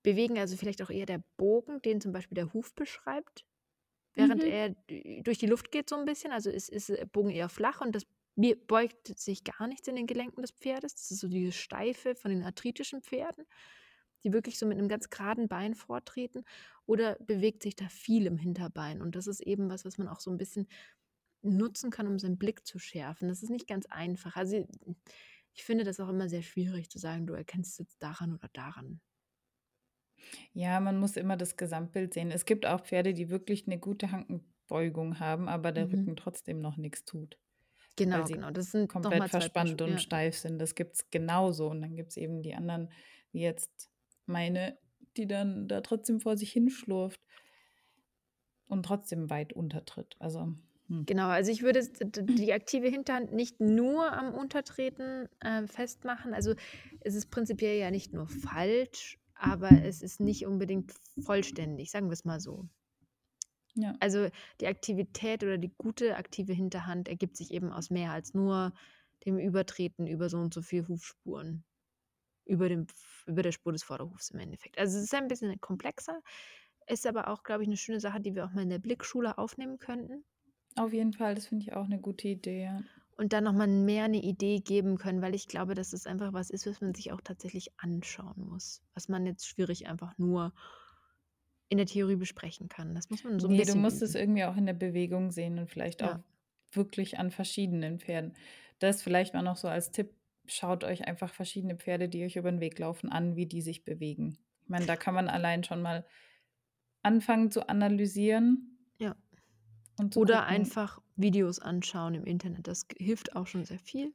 bewegen, 0.05 0.39
also 0.39 0.56
vielleicht 0.56 0.83
auch 0.83 0.91
eher 0.91 1.06
der 1.06 1.25
Bogen, 1.37 1.83
den 1.83 2.00
zum 2.00 2.12
Beispiel 2.12 2.37
der 2.37 2.53
Huf 2.53 2.73
beschreibt, 2.77 3.45
während 4.19 4.43
mhm. 4.43 4.50
er 4.50 5.23
durch 5.23 5.38
die 5.38 5.47
Luft 5.47 5.70
geht 5.70 5.88
so 5.88 5.97
ein 5.97 6.05
bisschen. 6.05 6.32
Also 6.32 6.50
ist, 6.50 6.69
ist 6.69 6.91
der 6.91 7.06
Bogen 7.06 7.31
eher 7.31 7.49
flach 7.49 7.81
und 7.81 7.94
das 7.94 8.06
beugt 8.67 9.19
sich 9.19 9.43
gar 9.43 9.67
nichts 9.67 9.88
in 9.88 9.97
den 9.97 10.06
Gelenken 10.06 10.43
des 10.43 10.53
Pferdes. 10.53 10.94
Das 10.94 11.11
ist 11.11 11.20
so 11.20 11.29
dieses 11.29 11.56
Steife 11.56 12.15
von 12.15 12.31
den 12.31 12.44
arthritischen 12.44 13.03
Pferden 13.03 13.47
die 14.25 14.32
wirklich 14.32 14.59
so 14.59 14.67
mit 14.67 14.79
einem 14.79 14.88
ganz 14.88 15.11
geraden 15.11 15.49
Bein 15.49 15.75
vortreten 15.75 16.44
oder 16.87 17.17
bewegt 17.17 17.62
sich 17.62 17.76
da 17.76 17.88
viel 17.88 18.26
im 18.26 18.37
Hinterbein. 18.37 19.00
Und 19.00 19.15
das 19.15 19.26
ist 19.26 19.41
eben 19.41 19.69
was, 19.69 19.85
was 19.85 19.99
man 19.99 20.09
auch 20.09 20.21
so 20.21 20.31
ein 20.31 20.38
bisschen 20.38 20.66
nutzen 21.42 21.90
kann, 21.90 22.07
um 22.07 22.19
seinen 22.19 22.38
Blick 22.38 22.66
zu 22.66 22.78
schärfen. 22.78 23.28
Das 23.28 23.42
ist 23.42 23.50
nicht 23.50 23.69
ganz 23.69 23.87
einfach. 23.87 24.37
Also 24.37 24.66
ich 25.52 25.64
finde 25.64 25.85
das 25.85 26.00
auch 26.00 26.09
immer 26.09 26.28
sehr 26.28 26.42
schwierig 26.42 26.90
zu 26.90 26.99
sagen, 26.99 27.26
du 27.26 27.35
erkennst 27.35 27.73
es 27.73 27.78
jetzt 27.78 28.02
daran 28.02 28.35
oder 28.35 28.49
daran. 28.52 29.00
Ja, 30.52 30.80
man 30.80 30.98
muss 30.98 31.16
immer 31.16 31.37
das 31.37 31.56
Gesamtbild 31.56 32.14
sehen. 32.14 32.30
Es 32.30 32.44
gibt 32.44 32.66
auch 32.66 32.82
Pferde, 32.84 33.14
die 33.14 33.30
wirklich 33.30 33.66
eine 33.66 33.78
gute 33.78 34.10
Hankenbeugung 34.12 35.20
haben, 35.20 35.48
aber 35.48 35.72
der 35.72 35.90
Mhm. 35.90 35.92
Rücken 35.92 36.16
trotzdem 36.16 36.60
noch 36.60 36.76
nichts 36.76 37.04
tut, 37.04 37.38
weil 38.10 38.26
Genau, 38.26 38.26
sie 38.26 38.32
genau. 38.32 38.50
Das 38.50 38.70
sind 38.70 38.88
komplett 38.88 39.04
nochmal 39.04 39.30
zwei 39.30 39.48
verspannt 39.48 39.50
Beispiele. 39.50 39.82
und 39.82 39.98
Ja. 39.98 40.02
steif 40.02 40.37
sind. 40.38 40.58
Das 40.60 40.75
gibt 40.75 40.96
es 40.96 41.10
genauso. 41.10 41.68
Und 41.70 41.82
dann 41.82 41.96
gibt 41.96 42.10
es 42.12 42.16
eben 42.18 42.42
die 42.42 42.54
anderen, 42.54 42.92
wie 43.32 43.42
jetzt 43.42 43.90
meine, 44.26 44.78
die 45.16 45.26
dann 45.28 45.68
da 45.68 45.80
trotzdem 45.82 46.20
vor 46.20 46.37
sich 46.37 46.52
hinschlurft 46.52 47.20
und 48.68 48.84
trotzdem 48.84 49.30
weit 49.30 49.52
untertritt. 49.52 50.16
Also, 50.20 50.54
hm. 50.87 51.06
Genau, 51.06 51.28
also 51.28 51.50
ich 51.50 51.62
würde 51.62 51.80
d- 51.88 52.22
die 52.34 52.52
aktive 52.52 52.88
Hinterhand 52.88 53.32
nicht 53.32 53.60
nur 53.60 54.12
am 54.12 54.34
Untertreten 54.34 55.28
äh, 55.40 55.66
festmachen. 55.66 56.34
Also 56.34 56.54
es 57.00 57.14
ist 57.14 57.30
prinzipiell 57.30 57.78
ja 57.78 57.90
nicht 57.90 58.12
nur 58.12 58.28
falsch, 58.28 59.18
aber 59.38 59.83
es 59.83 60.02
ist 60.02 60.21
nicht 60.21 60.47
unbedingt 60.47 60.92
vollständig, 61.18 61.90
sagen 61.90 62.09
wir 62.09 62.14
es 62.14 62.25
mal 62.25 62.40
so. 62.40 62.68
ja. 63.75 63.97
Also 64.00 64.28
die 64.61 64.66
Aktivität 64.66 65.42
oder 65.42 65.59
die 65.59 65.73
gute 65.76 66.16
aktive 66.16 66.52
Hinterhand 66.52 67.09
ergibt 67.09 67.37
sich 67.37 67.52
eben 67.52 67.73
aus 67.73 67.90
mehr 67.90 68.12
als 68.12 68.35
nur 68.35 68.73
dem 69.26 69.38
Übertreten 69.38 70.07
über 70.07 70.28
so 70.28 70.38
und 70.38 70.54
so 70.54 70.62
viele 70.62 70.88
Hufspuren. 70.88 71.64
Über, 72.47 72.68
dem, 72.68 72.87
über 73.26 73.42
der 73.42 73.52
Spur 73.52 73.73
des 73.73 73.85
Vorderhufs 73.85 74.30
im 74.30 74.40
Endeffekt. 74.40 74.78
Also 74.78 74.99
es 74.99 75.04
ist 75.04 75.14
ein 75.14 75.28
bisschen 75.28 75.61
komplexer, 75.61 76.23
ist 76.88 77.07
aber 77.07 77.28
auch, 77.28 77.42
glaube 77.45 77.62
ich, 77.62 77.68
eine 77.68 77.76
schöne 77.76 78.00
Sache, 78.00 78.21
die 78.21 78.35
wir 78.35 78.47
auch 78.47 78.52
mal 78.52 78.62
in 78.62 78.71
der 78.71 78.78
Blickschule 78.80 79.38
aufnehmen 79.38 79.78
könnten. 79.78 80.25
Auf 80.76 80.95
jeden 80.95 81.12
Fall, 81.12 81.35
das 81.35 81.47
finde 81.49 81.64
ich 81.64 81.75
auch 81.75 81.85
eine 81.85 82.00
gute 82.00 82.28
Idee, 82.28 82.62
ja. 82.64 82.83
Und 83.18 83.32
dann 83.34 83.44
nochmal 83.44 83.68
mehr 83.68 84.04
eine 84.04 84.22
Idee 84.22 84.60
geben 84.60 84.96
können, 84.98 85.22
weil 85.22 85.34
ich 85.34 85.48
glaube, 85.48 85.75
dass 85.75 85.92
es 85.92 86.06
einfach 86.06 86.32
was 86.32 86.50
ist, 86.50 86.66
was 86.66 86.80
man 86.80 86.94
sich 86.94 87.12
auch 87.12 87.20
tatsächlich 87.22 87.72
anschauen 87.78 88.46
muss. 88.48 88.82
Was 88.94 89.08
man 89.08 89.26
jetzt 89.26 89.46
schwierig 89.46 89.88
einfach 89.88 90.16
nur 90.18 90.54
in 91.70 91.78
der 91.78 91.87
Theorie 91.87 92.16
besprechen 92.16 92.68
kann. 92.68 92.94
Das 92.94 93.08
muss 93.10 93.25
man 93.25 93.40
so 93.40 93.48
ein 93.48 93.56
Nee, 93.56 93.64
du 93.64 93.75
bisschen 93.76 93.84
musst 93.84 94.02
es 94.02 94.14
üben. 94.14 94.14
irgendwie 94.14 94.44
auch 94.44 94.56
in 94.56 94.66
der 94.66 94.75
Bewegung 94.75 95.30
sehen 95.30 95.58
und 95.58 95.70
vielleicht 95.70 96.02
auch 96.02 96.16
Ja. 96.16 96.22
wirklich 96.72 97.18
an 97.18 97.30
verschiedenen 97.30 97.98
Pferden. 98.00 98.34
Das 98.78 99.02
vielleicht 99.02 99.34
mal 99.34 99.42
noch 99.42 99.56
so 99.56 99.68
als 99.68 99.90
Tipp, 99.90 100.14
schaut 100.46 100.84
euch 100.84 101.06
einfach 101.06 101.32
verschiedene 101.32 101.76
Pferde, 101.76 102.08
die 102.08 102.25
euch 102.25 102.37
über 102.37 102.50
den 102.50 102.60
Weg 102.60 102.78
laufen, 102.78 103.10
an, 103.10 103.37
wie 103.37 103.46
die 103.46 103.62
sich 103.62 103.84
bewegen. 103.84 104.38
Ich 104.62 104.68
meine, 104.68 104.87
da 104.87 104.96
kann 104.96 105.14
man 105.14 105.28
allein 105.28 105.64
schon 105.64 105.82
mal 105.82 106.06
anfangen 107.02 107.50
zu 107.50 107.68
analysieren 107.68 108.77
Oder 110.14 110.45
gucken 110.47 110.47
einfach 110.47 111.00
Videos 111.17 111.59
anschauen 111.61 112.14
im 112.14 112.25
Internet. 112.25 112.67
Das 112.69 112.87
hilft 112.99 113.37
auch 113.37 113.47
schon 113.47 113.64
sehr 113.64 113.78
viel. 113.78 114.14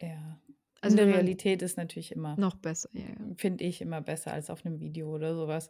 Ja. 0.00 0.40
Also, 0.80 0.96
In 0.96 0.96
der 0.96 1.06
Realität 1.06 1.62
ist 1.62 1.76
natürlich 1.76 2.12
immer 2.12 2.40
noch 2.40 2.56
besser, 2.56 2.88
ja, 2.92 3.08
ja. 3.08 3.36
finde 3.36 3.64
ich, 3.64 3.80
immer 3.80 4.00
besser 4.02 4.32
als 4.32 4.50
auf 4.50 4.64
'nem 4.64 4.80
Video 4.80 5.14
oder 5.14 5.34
so 5.36 5.48
was 5.48 5.68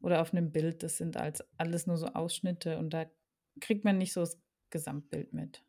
oder 0.00 0.20
auf 0.22 0.32
'nem 0.32 0.52
Bild. 0.52 0.82
Das 0.82 0.98
sind 0.98 1.16
als 1.16 1.44
alles 1.58 1.86
nur 1.86 1.98
so 1.98 2.08
Ausschnitte 2.08 2.78
und 2.78 2.90
da 2.94 3.06
kriegt 3.60 3.84
man 3.84 3.98
nicht 3.98 4.12
so 4.12 4.20
das 4.20 4.40
Gesamtbild 4.70 5.32
mit. 5.32 5.64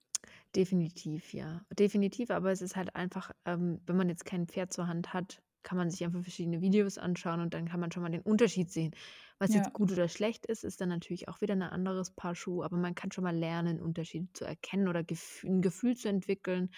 Definitiv, 0.56 1.34
ja. 1.34 1.66
Definitiv, 1.78 2.30
aber 2.32 2.52
es 2.52 2.62
ist 2.62 2.76
halt 2.76 2.96
einfach, 2.96 3.32
ähm, 3.46 3.82
wenn 3.86 3.98
man 3.98 4.10
jetzt 4.10 4.26
kein 4.26 4.48
Pferd 4.48 4.72
zur 4.74 4.88
Hand 4.88 5.14
hat, 5.14 5.42
kann 5.66 5.78
man 5.80 5.92
sich 5.92 6.06
einfach 6.06 6.24
verschiedene 6.24 6.62
Videos 6.62 6.98
anschauen 7.00 7.42
und 7.42 7.54
dann 7.56 7.68
kann 7.68 7.82
man 7.82 7.92
schon 7.92 8.04
mal 8.04 8.12
den 8.12 8.22
Unterschied 8.24 8.72
sehen. 8.72 8.94
Was 9.40 9.54
jetzt 9.56 9.74
Ja. 9.74 9.74
gut 9.74 9.92
oder 9.92 10.08
schlecht 10.10 10.46
ist, 10.48 10.64
ist 10.66 10.82
dann 10.82 10.90
natürlich 10.90 11.28
auch 11.30 11.42
wieder 11.42 11.56
'ne 11.58 11.74
anderes 11.74 12.12
Paar 12.14 12.36
Schuhe, 12.36 12.66
aber 12.66 12.78
man 12.78 12.96
kann 12.96 13.12
schon 13.12 13.26
mal 13.26 13.36
lernen, 13.38 13.82
Unterschiede 13.82 14.30
zu 14.34 14.46
erkennen 14.46 14.88
oder 14.90 15.04
Gef 15.04 15.44
'n 15.46 15.62
Gefühl 15.64 15.98
zu 15.98 16.10
entwickeln, 16.10 16.72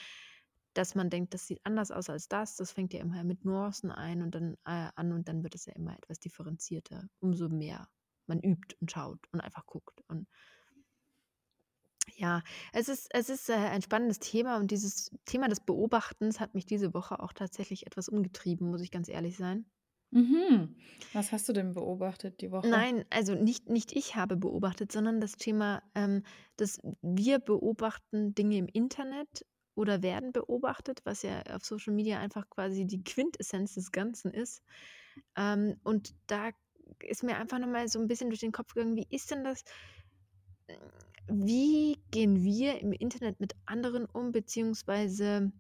dass 0.74 0.96
man 0.96 1.10
denkt: 1.10 1.34
„Das 1.34 1.48
sieht 1.48 1.62
anders 1.66 1.92
aus 1.92 2.10
als 2.10 2.28
das.“ 2.30 2.56
Das 2.58 2.72
fängt 2.72 2.94
ja 2.94 3.02
immer 3.02 3.24
mit 3.26 3.46
Nuancen 3.46 3.92
ein 3.92 4.22
und 4.24 4.36
dann 4.36 4.54
äh, 4.66 4.90
an 4.96 5.12
und 5.14 5.28
dann 5.30 5.44
wird 5.44 5.56
es 5.56 5.66
ja 5.66 5.74
immer 5.74 5.96
etwas 5.98 6.20
differenzierter, 6.20 7.08
umso 7.20 7.50
mehr 7.50 7.90
man 8.28 8.40
übt 8.42 8.76
und 8.82 8.92
schaut 8.92 9.28
und 9.34 9.42
einfach 9.42 9.66
guckt 9.68 10.02
und 10.10 10.28
ja, 12.16 12.42
es 12.74 12.90
ist 12.90 13.08
es 13.14 13.30
ist, 13.30 13.50
äh, 13.50 13.54
ein 13.54 13.82
spannendes 13.82 14.20
Thema 14.20 14.58
und 14.58 14.72
dieses 14.72 15.12
Thema 15.26 15.48
des 15.50 15.60
Beobachtens 15.62 16.40
hat 16.40 16.54
mich 16.56 16.66
diese 16.66 16.94
Woche 16.94 17.20
auch 17.20 17.34
tatsächlich 17.34 17.86
etwas 17.88 18.10
umgetrieben, 18.10 18.70
muss 18.70 18.82
ich 18.82 18.92
ganz 18.92 19.10
ehrlich 19.10 19.38
sein. 19.38 19.70
Mhm. 20.12 20.76
Was 21.14 21.32
hast 21.32 21.48
du 21.50 21.54
denn 21.54 21.74
beobachtet 21.74 22.42
die 22.42 22.52
Woche? 22.52 22.86
Nein, 22.86 23.06
also 23.12 23.36
nicht 23.36 23.70
nicht 23.70 23.92
ich 23.96 24.16
habe 24.16 24.36
beobachtet, 24.36 24.92
sondern 24.92 25.22
das 25.22 25.34
Thema, 25.34 25.84
ähm, 25.96 26.24
dass 26.56 26.80
wir 27.02 27.38
beobachten 27.40 28.34
Dinge 28.34 28.58
im 28.58 28.68
Internet 28.68 29.46
oder 29.76 30.02
werden 30.02 30.32
beobachtet, 30.32 31.02
was 31.04 31.22
ja 31.22 31.44
auf 31.52 31.64
Social 31.66 31.94
Media 31.94 32.20
einfach 32.20 32.50
quasi 32.50 32.86
die 32.88 33.04
Quintessenz 33.04 33.76
des 33.76 33.92
Ganzen 33.92 34.32
ist. 34.34 34.64
Ähm, 35.36 35.80
und 35.84 36.16
da 36.28 36.50
ist 37.04 37.24
mir 37.24 37.38
einfach 37.38 37.60
noch 37.60 37.68
mal 37.68 37.88
so 37.90 38.00
'n 38.00 38.08
bisschen 38.08 38.30
durch 38.32 38.40
den 38.42 38.52
Kopf 38.52 38.74
gegangen, 38.74 38.96
wie 38.96 39.08
ist 39.10 39.30
denn 39.32 39.44
das 39.44 39.64
wie 41.30 42.04
gehen 42.12 42.44
wir 42.44 42.80
im 42.82 42.92
Internet 42.94 43.40
mit 43.40 43.56
anderen 43.66 44.06
um, 44.06 44.32
beziehungsweise 44.32 45.52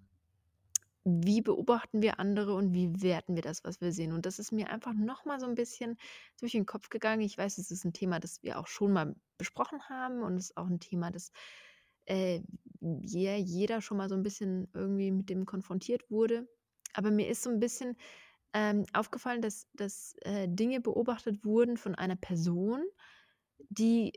wie 1.05 1.41
beobachten 1.41 2.01
wir 2.01 2.19
andere 2.19 2.53
und 2.55 2.73
wie 2.73 3.01
werten 3.01 3.35
wir 3.35 3.41
das, 3.41 3.63
was 3.63 3.79
wir 3.81 3.91
sehen? 3.93 4.11
Und 4.11 4.25
das 4.25 4.39
ist 4.39 4.51
mir 4.51 4.69
einfach 4.69 4.93
noch 4.93 5.25
mal 5.25 5.39
so 5.39 5.45
'n 5.47 5.55
bisschen 5.55 5.97
durch 6.39 6.51
den 6.53 6.65
Kopf 6.65 6.89
gegangen. 6.89 7.21
Ich 7.21 7.37
weiß, 7.37 7.57
es 7.59 7.71
ist 7.71 7.85
'n 7.85 7.93
Thema, 7.93 8.19
das 8.19 8.43
wir 8.43 8.59
auch 8.59 8.67
schon 8.67 8.91
mal 8.93 9.15
besprochen 9.37 9.81
haben 9.89 10.21
und 10.23 10.35
es 10.37 10.45
ist 10.51 10.57
auch 10.57 10.67
'n 10.67 10.79
Thema, 10.81 11.11
das, 11.11 11.31
äh, 12.05 12.41
jeder 12.81 13.81
schon 13.81 13.97
mal 13.97 14.09
so 14.09 14.15
'n 14.15 14.23
bisschen 14.23 14.69
irgendwie 14.73 15.11
mit 15.11 15.29
dem 15.29 15.45
konfrontiert 15.45 16.09
wurde. 16.11 16.49
Aber 16.93 17.11
mir 17.11 17.29
ist 17.29 17.43
so 17.43 17.49
'n 17.51 17.59
bisschen, 17.59 17.95
ähm, 18.53 18.85
aufgefallen, 18.93 19.41
dass 19.41 19.67
dass, 19.75 20.15
äh, 20.23 20.47
Dinge 20.49 20.81
beobachtet 20.81 21.45
wurden 21.45 21.77
von 21.77 21.95
einer 21.95 22.17
Person, 22.17 22.83
die, 23.69 24.13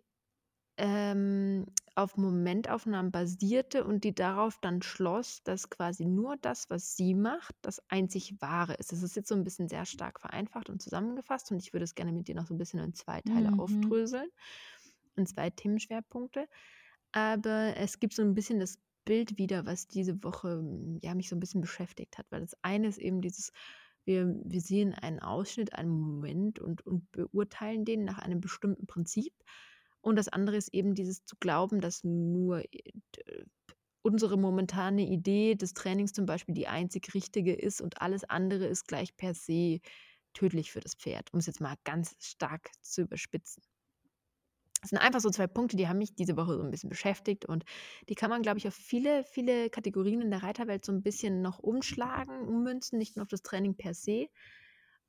ähm, 0.79 1.67
auf 1.97 2.17
Momentaufnahmen 2.17 3.12
basierte 3.12 3.85
und 3.85 4.05
die 4.05 4.15
darauf 4.15 4.59
dann 4.61 4.83
schloss, 4.83 5.43
dass 5.45 5.71
quasi 5.71 6.07
nur 6.07 6.37
das, 6.39 6.71
was 6.71 6.97
sie 6.97 7.15
macht, 7.15 7.55
das 7.62 7.83
einzig 7.91 8.37
Wahre 8.41 8.75
ist. 8.75 8.93
Das 8.93 9.03
ist 9.03 9.17
jetzt 9.17 9.29
so 9.29 9.35
'n 9.35 9.45
bisschen 9.45 9.69
sehr 9.69 9.87
stark 9.87 10.21
vereinfacht 10.21 10.71
und 10.71 10.81
zusammengefasst 10.83 11.50
und 11.53 11.59
ich 11.62 11.73
würde 11.73 11.85
es 11.85 11.95
gerne 11.95 12.12
mit 12.12 12.29
dir 12.29 12.35
noch 12.37 12.47
so 12.47 12.55
'n 12.55 12.59
bisschen 12.59 12.81
in 12.81 12.95
2 12.95 13.21
Teile 13.23 13.59
Mhm. 13.59 13.61
aufdröseln, 13.61 14.31
in 15.17 15.27
2 15.27 15.50
Themenschwerpunkte. 15.50 16.49
Aber 17.12 17.77
es 17.77 18.00
gibt 18.00 18.15
so 18.15 18.23
'n 18.23 18.35
bisschen 18.35 18.61
das 18.61 18.79
Bild 19.07 19.39
wieder, 19.39 19.67
was 19.67 19.89
diese 19.89 20.23
Woche, 20.25 20.59
hm, 20.59 20.99
ja, 21.03 21.15
mich 21.15 21.29
so 21.31 21.37
'n 21.37 21.41
bisschen 21.41 21.61
beschäftigt 21.62 22.19
hat, 22.19 22.27
weil 22.31 22.41
das 22.43 22.55
eine 22.62 22.89
ist 22.89 22.99
eben 22.99 23.21
dieses 23.23 23.53
wir 24.07 24.27
wir 24.45 24.61
sehen 24.62 24.95
einen 24.95 25.21
Ausschnitt, 25.21 25.75
einen 25.77 25.91
Moment 25.91 26.61
und 26.61 26.87
und 26.87 27.11
beurteilen 27.12 27.85
den 27.87 28.05
nach 28.05 28.19
einem 28.19 28.41
bestimmten 28.41 28.87
Prinzip. 28.89 29.35
Und 30.04 30.16
das 30.16 30.28
andere 30.28 30.57
ist 30.57 30.73
eben 30.75 30.95
dieses 30.95 31.25
zu 31.25 31.37
glauben, 31.40 31.80
dass 31.80 32.04
nur, 32.04 32.62
unsere 34.02 34.38
momentane 34.38 35.02
Idee 35.09 35.57
des 35.57 35.75
Trainings 35.75 36.12
zum 36.14 36.26
Beispiel 36.26 36.54
die 36.54 36.69
einzig 36.69 37.14
richtige 37.14 37.54
ist 37.54 37.80
und 37.83 38.02
alles 38.02 38.25
andere 38.25 38.66
ist 38.66 38.88
gleich 38.88 39.16
per 39.16 39.35
se 39.35 39.80
tödlich 40.35 40.73
für 40.73 40.80
das 40.80 40.95
Pferd, 40.97 41.33
um's 41.35 41.47
jetzt 41.47 41.61
mal 41.61 41.76
ganz 41.85 42.16
stark 42.21 42.71
zu 42.83 43.02
überspitzen. 43.02 43.62
Das 44.83 44.90
sind 44.90 44.99
einfach 44.99 45.21
so 45.21 45.28
2 45.30 45.47
Punkte, 45.47 45.76
die 45.76 45.88
haben 45.88 45.99
mich 45.99 46.14
diese 46.14 46.37
Woche 46.38 46.54
so 46.57 46.62
'n 46.62 46.71
bisschen 46.71 46.88
beschäftigt 46.88 47.45
und 47.45 47.64
die 48.09 48.14
kann 48.14 48.30
man, 48.30 48.40
glaube 48.42 48.59
ich, 48.59 48.66
auf 48.66 48.75
viele, 48.75 49.25
viele 49.25 49.69
Kategorien 49.69 50.23
in 50.23 50.30
der 50.30 50.42
Reiterwelt 50.42 50.85
so 50.87 50.92
'n 50.92 51.02
bisschen 51.02 51.42
noch 51.42 51.59
umschlagen, 51.59 52.49
ummünzen, 52.49 52.99
nicht 52.99 53.16
nur 53.16 53.25
auf 53.25 53.28
das 53.28 53.42
Training 53.42 53.75
per 53.76 53.92
se. 53.95 54.28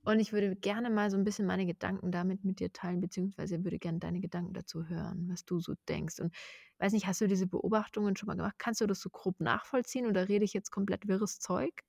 Und 0.03 0.19
ich 0.19 0.33
würde 0.33 0.55
gerne 0.55 0.89
mal 0.89 1.09
so 1.11 1.17
'n 1.17 1.23
bisschen 1.23 1.45
meine 1.47 1.65
Gedanken 1.65 2.11
damit 2.11 2.43
mit 2.43 2.59
dir 2.59 2.71
teilen, 2.73 3.01
beziehungsweise 3.01 3.63
würde 3.63 3.79
gern 3.79 3.99
deine 3.99 4.19
Gedanken 4.21 4.53
dazu 4.53 4.87
hören, 4.87 5.27
was 5.29 5.45
du 5.45 5.59
so 5.59 5.73
denkst. 5.89 6.19
Und 6.19 6.33
weiß 6.79 6.93
nicht, 6.93 7.07
hast 7.07 7.21
du 7.21 7.27
diese 7.27 7.47
Beobachtungen 7.47 8.15
schon 8.15 8.27
mal 8.27 8.35
gemacht? 8.35 8.55
Kannst 8.57 8.81
du 8.81 8.87
das 8.87 8.99
so 9.01 9.09
grob 9.09 9.39
nachvollziehen 9.39 10.07
oder 10.07 10.27
rede 10.29 10.45
ich 10.45 10.53
jetzt 10.53 10.71
komplett 10.71 11.07
wirres 11.07 11.39
Zeug? 11.39 11.83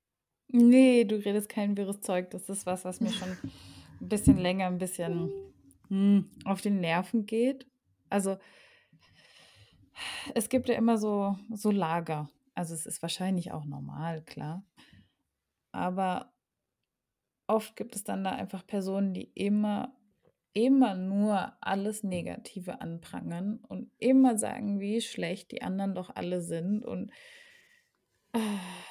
Ne, 0.49 1.04
du 1.07 1.16
redest 1.16 1.49
kein 1.49 1.76
wirres 1.76 2.00
Zeug. 2.00 2.31
Das 2.31 2.49
ist 2.49 2.66
was, 2.66 2.85
was 2.85 3.00
mir 3.00 3.12
schon 3.12 3.38
'n 4.00 4.09
bisschen 4.09 4.37
länger 4.37 4.66
'n 4.69 4.78
bisschen, 4.78 5.33
hm, 5.88 6.31
auf 6.45 6.61
die 6.61 6.71
Nerven 6.71 7.26
geht. 7.26 7.66
Also 8.11 8.38
es 10.35 10.49
gibt 10.49 10.69
ja 10.69 10.75
immer 10.75 10.99
so 10.99 11.37
so 11.52 11.71
Lager. 11.71 12.28
Also, 12.54 12.75
es 12.75 12.85
ist 12.87 13.00
wahrscheinlich 13.02 13.52
auch 13.52 13.64
normal, 13.64 14.23
klar. 14.23 14.62
Aber 15.73 16.32
oft 17.52 17.76
gibt 17.76 17.94
es 17.94 18.04
dann 18.04 18.25
da 18.25 18.30
einfach 18.32 18.66
Personen, 18.66 19.14
die 19.14 19.30
immer 19.35 19.97
immer 20.54 20.94
nur 20.94 21.52
alles 21.61 22.02
Negative 22.02 22.80
anprangern 22.80 23.61
und 23.68 23.90
immer 23.99 24.37
sagen, 24.37 24.80
wie 24.80 25.00
schlecht 25.00 25.50
die 25.50 25.62
anderen 25.62 25.94
doch 25.94 26.14
alle 26.14 26.42
sind 26.42 26.85
und 26.85 27.11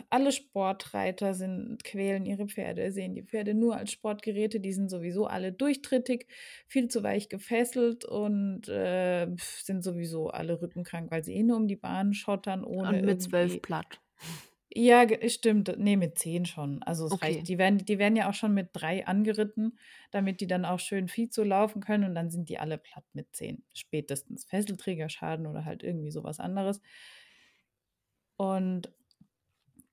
alle 0.10 0.32
Sportreiter 0.32 1.34
sind 1.34 1.84
quälen 1.84 2.26
ihre 2.26 2.48
Pferde, 2.48 2.92
sehen 2.92 3.16
die 3.16 3.24
Pferde 3.24 3.54
nur 3.54 3.76
als 3.76 3.92
Sportgeräte, 3.92 4.60
die 4.60 4.72
sind 4.72 4.90
sowieso 4.90 5.26
alle 5.26 5.52
durchtrittig, 5.52 6.28
viel 6.68 6.90
zu 6.90 7.02
weich 7.04 7.28
gefesselt 7.28 8.06
und, 8.06 8.68
äh, 8.68 9.28
sind 9.38 9.84
sowieso 9.84 10.30
alle 10.30 10.62
rückenkrank, 10.62 11.10
weil 11.12 11.24
sie 11.24 11.34
eh 11.34 11.44
nur 11.44 11.58
um 11.58 11.68
die 11.68 11.76
Bahn 11.76 12.14
schottern, 12.14 12.64
ohne 12.64 13.00
Und 13.00 13.06
mit 13.06 13.22
12 13.22 13.44
irgendwie 13.44 13.60
platt. 13.62 14.00
Ja, 14.74 15.04
ge 15.06 15.28
stimmt. 15.30 15.78
Ne, 15.78 15.98
mit 15.98 16.18
10 16.18 16.46
schon. 16.46 16.82
Also, 16.84 17.06
es 17.06 17.22
reicht. 17.22 17.46
Okay. 17.46 17.48
Die 17.48 17.58
werden 17.58 17.80
die 17.80 18.00
werden 18.00 18.16
ja 18.16 18.30
auch 18.30 18.34
schon 18.34 18.54
mit 18.54 18.70
3 18.74 19.06
angeritten, 19.06 19.78
damit 20.12 20.40
die 20.40 20.48
dann 20.48 20.64
auch 20.66 20.80
schön 20.80 21.10
Vizo 21.14 21.44
laufen 21.44 21.82
können 21.82 22.06
und 22.06 22.16
dann 22.16 22.30
sind 22.30 22.48
die 22.48 22.58
alle 22.58 22.78
platt 22.78 23.04
mit 23.14 23.36
10 23.36 23.64
spätestens. 23.74 24.46
Fesselträgerschaden 24.46 25.46
oder 25.46 25.66
halt 25.66 25.84
irgendwie 25.84 26.12
so 26.12 26.24
was 26.24 26.40
anderes. 26.40 26.80
Und 28.40 28.92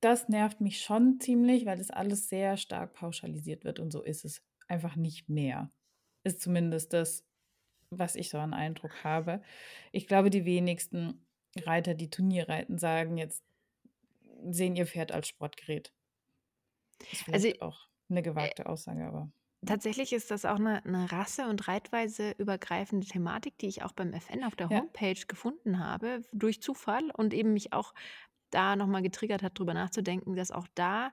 das 0.00 0.28
nervt 0.28 0.60
mich 0.60 0.80
schon 0.80 1.20
ziemlich, 1.20 1.66
weil 1.66 1.78
das 1.78 1.90
alles 1.90 2.28
sehr 2.28 2.56
stark 2.56 2.94
pauschalisiert 2.94 3.64
wird 3.64 3.80
und 3.80 3.92
so 3.92 4.02
ist 4.02 4.24
es 4.24 4.42
einfach 4.68 4.96
nicht 4.96 5.28
mehr. 5.28 5.72
Ist 6.24 6.40
zumindest 6.40 6.92
das, 6.92 7.26
was 7.90 8.16
ich 8.16 8.30
so 8.30 8.38
an 8.38 8.54
Eindruck 8.54 9.04
habe. 9.04 9.42
Ich 9.92 10.08
glaube, 10.08 10.30
die 10.30 10.44
wenigsten 10.46 11.26
Reiter, 11.58 11.94
die 11.94 12.10
Turnier 12.10 12.48
reiten, 12.48 12.78
sagen 12.78 13.18
jetzt 13.18 13.44
sehen 14.50 14.76
ihr 14.76 14.86
Pferd 14.86 15.12
als 15.12 15.28
Sportgerät. 15.28 15.90
Ist 17.12 17.26
Also, 17.32 17.48
auch 17.60 17.88
'ne 18.08 18.22
äh 18.38 18.50
gewagte 18.50 18.66
Aussage, 18.66 19.04
aber 19.06 19.32
tatsächlich 19.66 20.12
ist 20.12 20.30
das 20.30 20.44
auch 20.46 20.58
'ne 20.58 20.82
'ne 20.86 21.10
Rasse 21.12 21.48
und 21.48 21.68
reitweise-übergreifende 21.68 23.06
Thematik, 23.06 23.58
die 23.58 23.68
ich 23.68 23.82
auch 23.84 23.92
beim 23.92 24.12
FN 24.14 24.44
auf 24.44 24.56
der 24.56 24.70
Ja. 24.70 24.82
Homepage 24.82 25.16
gefunden 25.28 25.80
habe, 25.80 26.22
durch 26.32 26.62
Zufall 26.62 27.10
und 27.16 27.34
eben 27.34 27.52
mich 27.54 27.72
auch 27.72 27.94
da 28.50 28.76
noch 28.76 28.86
mal 28.88 29.02
getriggert 29.02 29.42
hat, 29.42 29.58
drüber 29.58 29.74
nachzudenken, 29.74 30.36
dass 30.36 30.52
auch 30.52 30.68
da 30.76 31.12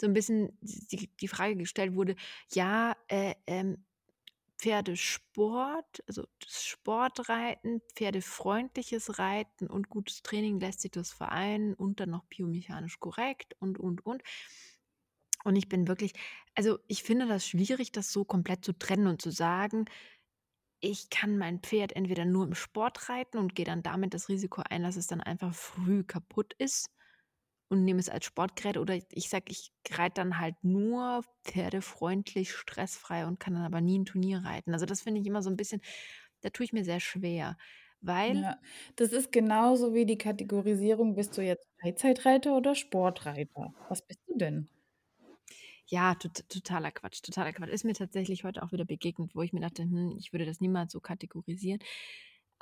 so 0.00 0.06
'n 0.08 0.14
bisschen 0.14 0.58
die 0.62 1.08
die 1.20 1.28
Frage 1.28 1.56
gestellt 1.56 1.94
wurde: 1.96 2.16
„Ja, 2.52 2.96
äh, 3.08 3.34
ähm, 3.48 3.86
Pferdesport, 4.64 6.02
also 6.08 6.24
Sportreiten, 6.48 7.82
pferdefreundliches 7.94 9.18
Reiten 9.18 9.66
und 9.66 9.90
gutes 9.90 10.22
Training, 10.22 10.58
lässt 10.58 10.80
sich 10.80 10.90
das 10.90 11.12
vereinen 11.12 11.74
und 11.74 12.00
dann 12.00 12.08
noch 12.10 12.24
biomechanisch 12.24 12.98
korrekt 12.98 13.54
und, 13.60 13.78
und, 13.78 14.06
und?“ 14.06 14.22
Und 15.44 15.56
ich 15.56 15.68
bin 15.68 15.86
wirklich 15.88 16.12
also, 16.54 16.78
ich 16.86 17.02
finde 17.02 17.26
das 17.26 17.46
schwierig, 17.46 17.92
das 17.92 18.10
so 18.12 18.24
komplett 18.24 18.64
zu 18.64 18.72
trennen 18.72 19.06
und 19.06 19.20
zu 19.20 19.30
sagen: 19.30 19.84
„Ich 20.80 21.10
kann 21.10 21.38
mein 21.38 21.60
Pferd 21.60 21.94
entweder 21.96 22.24
nur 22.24 22.46
im 22.46 22.54
Sport 22.54 23.08
reiten 23.10 23.38
und 23.38 23.54
gehe 23.56 23.66
dann 23.66 23.82
damit 23.82 24.14
das 24.14 24.28
Risiko 24.28 24.62
ein, 24.70 24.82
dass 24.84 24.96
es 24.96 25.06
dann 25.08 25.20
einfach 25.22 25.54
früh 25.54 26.04
kaputt 26.04 26.54
ist 26.58 26.90
und 27.74 27.84
nehme 27.84 28.00
es 28.00 28.08
als 28.10 28.24
Sportgerät.“ 28.26 28.78
Oder 28.78 28.96
ich 29.10 29.28
sage, 29.30 29.46
ich 29.48 29.72
reite 29.90 30.14
dann 30.22 30.38
halt 30.40 30.56
nur 30.62 31.22
pferdefreundlich, 31.44 32.52
stressfrei 32.52 33.26
und 33.26 33.40
kann 33.40 33.54
dann 33.54 33.64
aber 33.64 33.80
nie 33.82 33.96
'n 33.98 34.06
Turnier 34.06 34.40
reiten. 34.44 34.72
Also, 34.74 34.86
das 34.86 35.02
finde 35.02 35.20
ich 35.20 35.26
immer 35.26 35.42
so 35.42 35.50
'n 35.50 35.56
bisschen 35.56 35.80
da 36.42 36.50
tue 36.50 36.64
ich 36.66 36.72
mir 36.74 36.84
sehr 36.84 37.00
schwer, 37.00 37.56
weil 38.00 38.36
Ja, 38.36 38.58
das 38.96 39.12
ist 39.12 39.32
genauso 39.32 39.92
wie 39.92 40.06
die 40.06 40.16
Kategorisierung: 40.16 41.14
„Bist 41.14 41.36
du 41.36 41.42
jetzt 41.42 41.68
Freizeitreiter 41.80 42.56
oder 42.56 42.74
Sportreiter?“ 42.74 43.74
Was 43.88 44.00
bist 44.06 44.20
du 44.26 44.38
denn? 44.38 44.68
Ja, 45.88 46.14
tot 46.14 46.44
totaler 46.48 46.90
Quatsch, 46.92 47.20
totaler 47.22 47.52
Quatsch. 47.52 47.68
Ist 47.70 47.84
mir 47.84 47.92
tatsächlich 47.94 48.44
heute 48.44 48.62
auch 48.62 48.72
wieder 48.72 48.86
begegnet, 48.86 49.34
wo 49.34 49.42
ich 49.42 49.52
mir 49.52 49.60
dachte: 49.60 49.82
„Hm, 49.82 50.14
ich 50.18 50.32
würde 50.32 50.46
das 50.46 50.60
niemals 50.60 50.92
so 50.92 51.00
kategorisieren.“ 51.00 51.80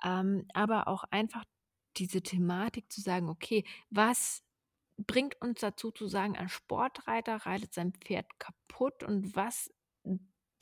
Ähm, 0.05 0.47
aber 0.55 0.89
auch 0.89 1.05
einfach 1.11 1.45
diese 1.97 2.23
Thematik 2.23 2.91
zu 2.93 3.01
sagen: 3.01 3.29
„Okay, 3.29 3.65
was 3.91 4.43
bringt 5.07 5.41
uns 5.41 5.61
dazu 5.61 5.91
zu 5.91 6.07
sagen, 6.09 6.37
ein 6.37 6.49
Sportreiter 6.49 7.37
reitet 7.47 7.75
sein 7.75 7.93
Pferd 7.93 8.27
kaputt 8.39 9.03
und 9.03 9.37
was 9.37 9.71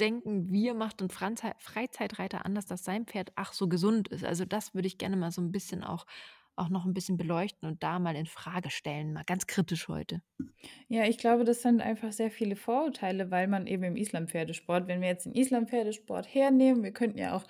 denken 0.00 0.50
wir, 0.52 0.74
macht 0.74 1.02
'n 1.02 1.10
Franzei 1.10 1.52
Freizeitreiter 1.58 2.44
anders, 2.46 2.66
dass 2.66 2.84
sein 2.84 3.06
Pferd 3.06 3.32
ach 3.36 3.52
so 3.52 3.68
gesund 3.68 4.08
ist?“ 4.08 4.24
Also, 4.24 4.44
das 4.46 4.74
würde 4.74 4.88
ich 4.88 4.98
gerne 4.98 5.16
mal 5.16 5.30
so 5.32 5.40
'n 5.42 5.52
bisschen 5.52 5.84
auch 5.84 6.06
auch 6.56 6.68
noch 6.70 6.86
'n 6.86 6.94
bisschen 6.94 7.16
beleuchten 7.18 7.68
und 7.68 7.82
da 7.82 7.98
mal 7.98 8.16
in 8.16 8.26
Frage 8.26 8.70
stellen, 8.70 9.12
mal 9.12 9.24
ganz 9.24 9.46
kritisch 9.46 9.88
heute. 9.88 10.22
Ja, 10.88 11.04
ich 11.06 11.18
glaube, 11.18 11.44
das 11.44 11.62
sind 11.62 11.80
einfach 11.80 12.12
sehr 12.12 12.30
viele 12.32 12.56
Vorurteile, 12.56 13.30
weil 13.30 13.46
man 13.46 13.66
eben 13.68 13.84
im 13.84 13.96
Islandpferdesport 13.96 14.88
wenn 14.88 15.00
wir 15.00 15.08
jetzt 15.08 15.24
den 15.26 15.34
Islandpferdesport 15.34 16.32
hernehmen 16.34 16.82
wir 16.82 16.92
könnten 16.92 17.18
ja 17.18 17.36
auch 17.36 17.44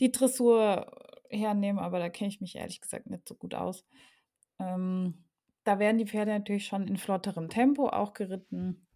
die 0.00 0.12
Dressur 0.12 0.92
hernehmen, 1.30 1.78
aber 1.78 1.98
da 1.98 2.08
kenne 2.08 2.28
ich 2.28 2.40
mich 2.40 2.56
ehrlich 2.56 2.80
gesagt 2.80 3.06
nicht 3.08 3.28
so 3.28 3.34
gut 3.36 3.54
aus. 3.54 3.84
Ähm, 4.60 5.24
da 5.64 5.78
werden 5.78 5.98
die 5.98 6.06
Pferde 6.06 6.32
natürlich 6.32 6.66
schon 6.66 6.86
in 6.88 6.96
flotterem 6.96 7.48
Tempo 7.48 7.88
auch 7.88 8.12
geritten 8.12 8.86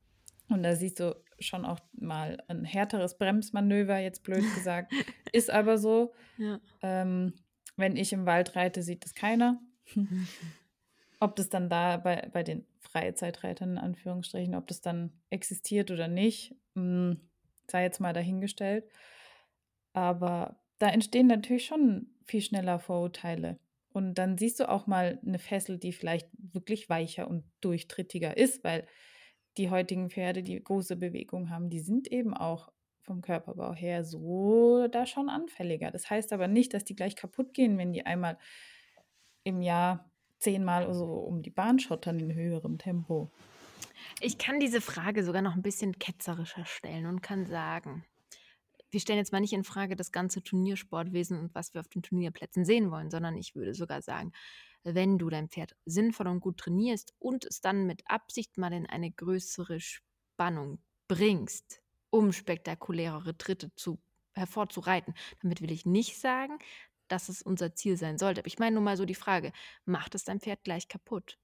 und 0.48 0.62
da 0.62 0.74
siehst 0.74 1.00
du 1.00 1.16
schon 1.38 1.64
auch 1.64 1.80
mal 1.92 2.42
'n 2.48 2.64
härteres 2.64 3.18
Bremsmanöver, 3.18 3.98
jetzt 3.98 4.22
blöd 4.22 4.42
gesagt. 4.54 4.92
Ist 5.32 5.50
aber 5.50 5.78
so. 5.78 6.12
Ja. 6.36 6.60
Ähm, 6.82 7.34
wenn 7.76 7.96
ich 7.96 8.12
im 8.12 8.26
Wald 8.26 8.56
reite, 8.56 8.82
sieht 8.82 9.04
das 9.04 9.14
keiner. 9.14 9.60
Ob 11.20 11.36
das 11.36 11.48
dann 11.48 11.68
da 11.68 11.96
bei 11.96 12.28
bei 12.32 12.42
den 12.42 12.66
Freizeitreitern 12.80 13.72
in 13.72 13.78
Anführungsstrichen 13.78 14.54
ob 14.54 14.66
das 14.66 14.80
dann 14.80 15.12
existiert 15.30 15.90
oder 15.90 16.08
nicht, 16.08 16.54
hm, 16.74 17.20
sei 17.70 17.82
jetzt 17.82 18.00
mal 18.00 18.12
dahingestellt. 18.12 18.84
Aber 19.92 20.60
da 20.78 20.88
entstehen 20.88 21.26
natürlich 21.26 21.66
schon 21.66 22.06
viel 22.24 22.40
schneller 22.40 22.78
Vorurteile. 22.78 23.58
Und 23.92 24.14
dann 24.16 24.38
siehst 24.38 24.60
du 24.60 24.68
auch 24.68 24.86
mal 24.86 25.18
'ne 25.22 25.38
Fessel, 25.38 25.78
die 25.78 25.92
vielleicht 25.92 26.28
wirklich 26.38 26.88
weicher 26.90 27.28
und 27.28 27.44
durchtrittiger 27.60 28.36
ist, 28.36 28.64
weil 28.64 28.86
die 29.56 29.70
heutigen 29.70 30.10
Pferde, 30.10 30.42
die 30.42 30.62
große 30.62 30.96
Bewegung 30.96 31.50
haben, 31.50 31.70
die 31.70 31.80
sind 31.80 32.08
eben 32.12 32.34
auch 32.34 32.70
vom 33.02 33.22
Körperbau 33.22 33.74
her 33.74 34.04
so 34.04 34.86
da 34.88 35.06
schon 35.06 35.28
anfälliger. 35.30 35.90
Das 35.90 36.10
heißt 36.10 36.32
aber 36.32 36.48
nicht, 36.48 36.74
dass 36.74 36.84
die 36.84 36.94
gleich 36.96 37.16
kaputtgehen, 37.16 37.78
wenn 37.78 37.92
die 37.92 38.04
einmal 38.06 38.38
im 39.46 39.62
Jahr 39.62 40.10
zehnmal 40.38 40.92
so 40.94 41.04
um 41.06 41.42
die 41.42 41.50
Bahn 41.50 41.78
schottern 41.78 42.18
in 42.20 42.34
höherem 42.34 42.78
Tempo. 42.78 43.32
Ich 44.20 44.36
kann 44.38 44.58
diese 44.58 44.80
Frage 44.80 45.22
sogar 45.22 45.42
noch 45.42 45.54
'n 45.54 45.62
bisschen 45.62 45.98
ketzerischer 45.98 46.64
stellen 46.66 47.06
und 47.06 47.22
kann 47.22 47.46
sagen: 47.46 48.04
Wir 48.90 49.00
stellen 49.00 49.18
jetzt 49.18 49.32
mal 49.32 49.40
nicht 49.40 49.52
in 49.52 49.64
Frage 49.64 49.96
das 49.96 50.12
ganze 50.12 50.42
Turniersportwesen 50.42 51.38
und 51.38 51.54
was 51.54 51.74
wir 51.74 51.80
auf 51.80 51.88
den 51.88 52.02
Turnierplätzen 52.02 52.64
sehen 52.64 52.90
wollen, 52.90 53.10
sondern 53.10 53.36
ich 53.36 53.54
würde 53.54 53.74
sogar 53.74 54.02
sagen, 54.02 54.32
wenn 54.84 55.18
du 55.18 55.28
dein 55.28 55.48
Pferd 55.48 55.76
sinnvoll 55.84 56.28
und 56.28 56.40
gut 56.40 56.58
trainierst 56.58 57.14
und 57.18 57.44
es 57.44 57.60
dann 57.60 57.86
mit 57.86 58.02
Absicht 58.06 58.56
mal 58.56 58.72
in 58.72 58.86
eine 58.86 59.10
größere 59.10 59.80
Spannung 59.80 60.82
bringst, 61.08 61.82
um 62.10 62.32
spektakulärere 62.32 63.36
Tritte 63.36 63.74
zu 63.74 63.98
hervorzureiten. 64.34 65.14
Damit 65.42 65.60
will 65.60 65.72
ich 65.72 65.84
nicht 65.84 66.18
sagen, 66.18 66.58
dass 67.08 67.28
es 67.28 67.42
unser 67.42 67.74
Ziel 67.74 67.96
sein 67.96 68.18
sollte. 68.18 68.40
Aber 68.40 68.46
ich 68.46 68.58
meine 68.58 68.74
nur 68.74 68.84
mal 68.84 68.96
so 68.96 69.04
die 69.04 69.14
Frage: 69.14 69.52
Macht 69.84 70.14
es 70.14 70.24
dein 70.24 70.40
Pferd 70.40 70.64
gleich 70.64 70.88
kaputt? 70.88 71.38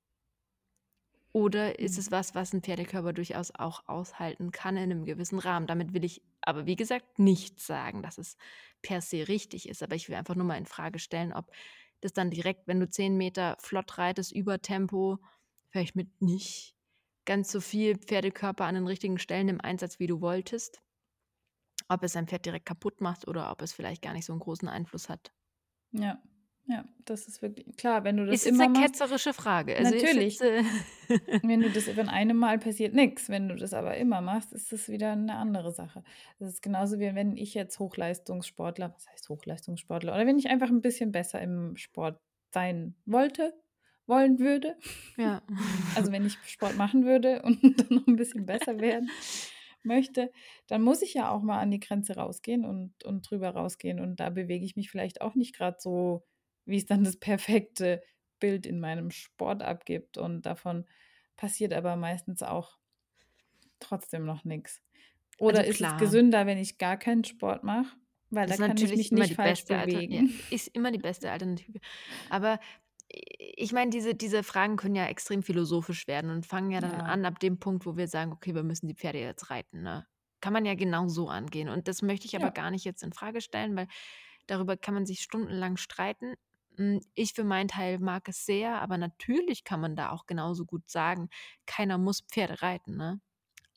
Oder 1.34 1.80
ist 1.80 1.98
Mhm. 1.98 1.98
es 1.98 2.12
was, 2.12 2.36
was 2.36 2.54
'n 2.54 2.62
Pferdekörper 2.62 3.12
durchaus 3.12 3.50
auch 3.50 3.88
aushalten 3.88 4.52
kann 4.52 4.76
in 4.76 4.88
'nem 4.90 5.04
gewissen 5.04 5.40
Rahmen? 5.40 5.66
Damit 5.66 5.92
will 5.92 6.04
ich 6.04 6.22
aber 6.42 6.64
wie 6.66 6.76
gesagt 6.76 7.18
nicht 7.18 7.58
sagen, 7.58 8.02
dass 8.04 8.18
es 8.18 8.36
per 8.82 9.00
se 9.00 9.26
richtig 9.26 9.68
ist, 9.68 9.82
aber 9.82 9.96
ich 9.96 10.08
will 10.08 10.14
einfach 10.14 10.36
nur 10.36 10.44
mal 10.46 10.56
in 10.58 10.66
Frage 10.66 11.00
stellen, 11.00 11.32
ob 11.32 11.50
das 12.00 12.12
dann 12.12 12.30
direkt, 12.30 12.68
wenn 12.68 12.78
du 12.78 12.88
10 12.88 13.16
Meter 13.16 13.56
flott 13.58 13.98
reitest 13.98 14.30
über 14.30 14.62
Tempo, 14.62 15.18
vielleicht 15.70 15.96
mit 15.96 16.22
nicht 16.22 16.76
ganz 17.24 17.50
so 17.50 17.60
viel 17.60 17.96
Pferdekörper 17.98 18.64
an 18.66 18.76
den 18.76 18.86
richtigen 18.86 19.18
Stellen 19.18 19.48
im 19.48 19.60
Einsatz, 19.60 19.98
wie 19.98 20.06
du 20.06 20.20
wolltest 20.20 20.80
ob 21.90 22.02
es 22.02 22.12
dein 22.12 22.26
Pferd 22.26 22.46
direkt 22.46 22.66
kaputt 22.66 23.00
macht 23.00 23.28
oder 23.28 23.50
ob 23.50 23.60
es 23.62 23.72
vielleicht 23.72 24.00
gar 24.02 24.12
nicht 24.14 24.24
so 24.24 24.32
'n 24.32 24.38
großen 24.38 24.68
Einfluss 24.68 25.08
hat. 25.08 25.32
Ja, 25.92 26.20
ja, 26.66 26.84
das 27.04 27.28
ist 27.28 27.42
wirklich 27.42 27.76
klar, 27.76 28.04
wenn 28.04 28.16
du 28.16 28.26
das 28.26 28.42
Ist 28.42 28.46
immer 28.46 28.66
'ne 28.66 28.68
machst 28.68 29.04
ketzerische 29.08 29.32
Frage. 29.34 29.76
Also, 29.76 29.94
natürlich. 29.94 30.40
jetzt, 30.40 30.40
äh 30.42 30.62
Wenn 31.42 31.62
du 31.62 31.70
das 31.70 31.86
wenn 31.96 32.08
einem 32.08 32.38
Mal 32.38 32.58
passiert 32.58 32.94
nix. 32.94 33.28
Wenn 33.28 33.48
du 33.48 33.56
das 33.56 33.74
aber 33.74 33.96
immer 33.98 34.20
machst, 34.22 34.52
ist 34.54 34.72
das 34.72 34.88
wieder 34.88 35.14
'ne 35.16 35.36
andere 35.36 35.72
Sache. 35.72 36.02
Das 36.38 36.48
ist 36.48 36.62
genauso 36.62 36.98
wie 36.98 37.14
wenn 37.14 37.36
ich 37.36 37.54
jetzt 37.54 37.78
Hochleistungssportler 37.78 38.92
was 38.94 39.08
heißt 39.10 39.28
Hochleistungssportler 39.28 40.14
oder 40.14 40.26
wenn 40.26 40.38
ich 40.38 40.48
einfach 40.48 40.70
'n 40.70 40.80
bisschen 40.82 41.12
besser 41.12 41.40
im 41.42 41.76
Sport 41.76 42.20
sein 42.52 42.96
wollte 43.06 43.54
wollen 44.06 44.38
würde. 44.38 44.76
Ja. 45.18 45.42
Also, 45.94 46.12
wenn 46.12 46.24
ich 46.26 46.40
Sport 46.44 46.76
machen 46.76 47.04
würde 47.04 47.42
und 47.42 47.62
dann 47.80 47.88
noch 47.98 48.06
'n 48.08 48.16
bisschen 48.16 48.46
besser 48.46 48.80
werden 48.80 49.16
möchte, 49.82 50.32
dann 50.68 50.82
muss 50.82 51.02
ich 51.02 51.14
ja 51.14 51.30
auch 51.30 51.42
mal 51.42 51.60
an 51.60 51.70
die 51.70 51.80
Grenze 51.80 52.16
rausgehen 52.16 52.64
und 52.64 53.04
und 53.04 53.30
drüber 53.30 53.50
rausgehen 53.50 54.00
und 54.00 54.18
da 54.20 54.30
bewege 54.30 54.64
ich 54.64 54.76
mich 54.76 54.90
vielleicht 54.90 55.20
auch 55.22 55.34
nicht 55.36 55.54
grad 55.56 55.80
so, 55.82 56.24
wie's 56.66 56.86
dann 56.86 57.04
das 57.04 57.18
perfekte 57.18 58.02
Bild 58.40 58.66
in 58.66 58.80
meinem 58.80 59.10
Sport 59.10 59.62
abgibt 59.62 60.18
und 60.18 60.42
davon 60.46 60.86
passiert 61.36 61.72
aber 61.72 61.96
meistens 61.96 62.42
auch 62.42 62.78
trotzdem 63.80 64.24
noch 64.24 64.44
nix. 64.44 64.82
Also, 65.46 65.62
Oder 65.62 65.66
ist 65.66 65.80
es 65.80 65.96
gesünder, 65.96 66.46
wenn 66.46 66.58
ich 66.58 66.78
gar 66.78 66.96
keinen 66.98 67.24
Sport 67.24 67.64
mache? 67.64 67.96
Weil 68.30 68.48
da 68.48 68.56
Ist 68.56 68.66
kann 68.66 68.80
ich 68.80 68.94
natürlich 68.94 69.10
mich 69.12 69.12
nicht 69.12 69.30
die 69.30 69.34
falsch 69.34 69.66
beste 69.74 69.76
Alter 69.78 70.02
ja, 70.08 70.22
bewegen. 70.22 70.28
ist 70.50 70.68
immer 70.68 70.90
die 70.90 70.98
beste 70.98 71.30
Alternative. 71.30 71.80
Aber 72.28 72.60
ich 73.08 73.72
meine, 73.72 73.90
diese 73.90 74.14
diese 74.14 74.42
Fragen 74.42 74.76
können 74.76 74.94
ja 74.96 75.06
extrem 75.06 75.42
philosophisch 75.42 76.06
werden 76.08 76.30
und 76.30 76.46
fangen 76.46 76.70
ja 76.70 76.80
dann 76.80 77.00
Ja. 77.00 77.00
an 77.00 77.24
ab 77.24 77.38
dem 77.40 77.58
Punkt, 77.58 77.86
wo 77.86 77.96
wir 77.96 78.08
sagen: 78.08 78.32
„Okay, 78.32 78.54
wir 78.54 78.62
müssen 78.64 78.88
die 78.88 78.94
Pferde 78.94 79.18
jetzt 79.20 79.50
reiten“, 79.50 79.82
ne? 79.82 80.06
Kann 80.40 80.52
man 80.52 80.66
ja 80.66 80.74
genau 80.74 81.08
so 81.08 81.28
angehen 81.28 81.68
und 81.70 81.88
das 81.88 82.02
möchte 82.02 82.26
ich 82.26 82.36
aber 82.36 82.50
Ja. 82.50 82.52
gar 82.52 82.70
nicht 82.70 82.84
jetzt 82.84 83.02
in 83.02 83.12
Frage 83.12 83.40
stellen, 83.40 83.76
weil 83.76 83.88
darüber 84.46 84.76
kann 84.76 84.94
man 84.94 85.06
sich 85.06 85.20
stundenlang 85.22 85.76
streiten. 85.78 86.34
Hm, 86.76 87.00
ich 87.14 87.32
für 87.34 87.44
meinen 87.44 87.68
Teil 87.68 87.98
mag 87.98 88.28
es 88.28 88.44
sehr, 88.46 88.80
aber 88.82 88.98
natürlich 88.98 89.64
kann 89.64 89.80
man 89.80 89.96
da 89.96 90.10
auch 90.10 90.26
genauso 90.26 90.64
gut 90.66 90.88
sagen: 90.90 91.28
„Keiner 91.66 91.98
muss 91.98 92.22
Pferde 92.22 92.62
reiten“, 92.62 92.96
ne? 92.96 93.20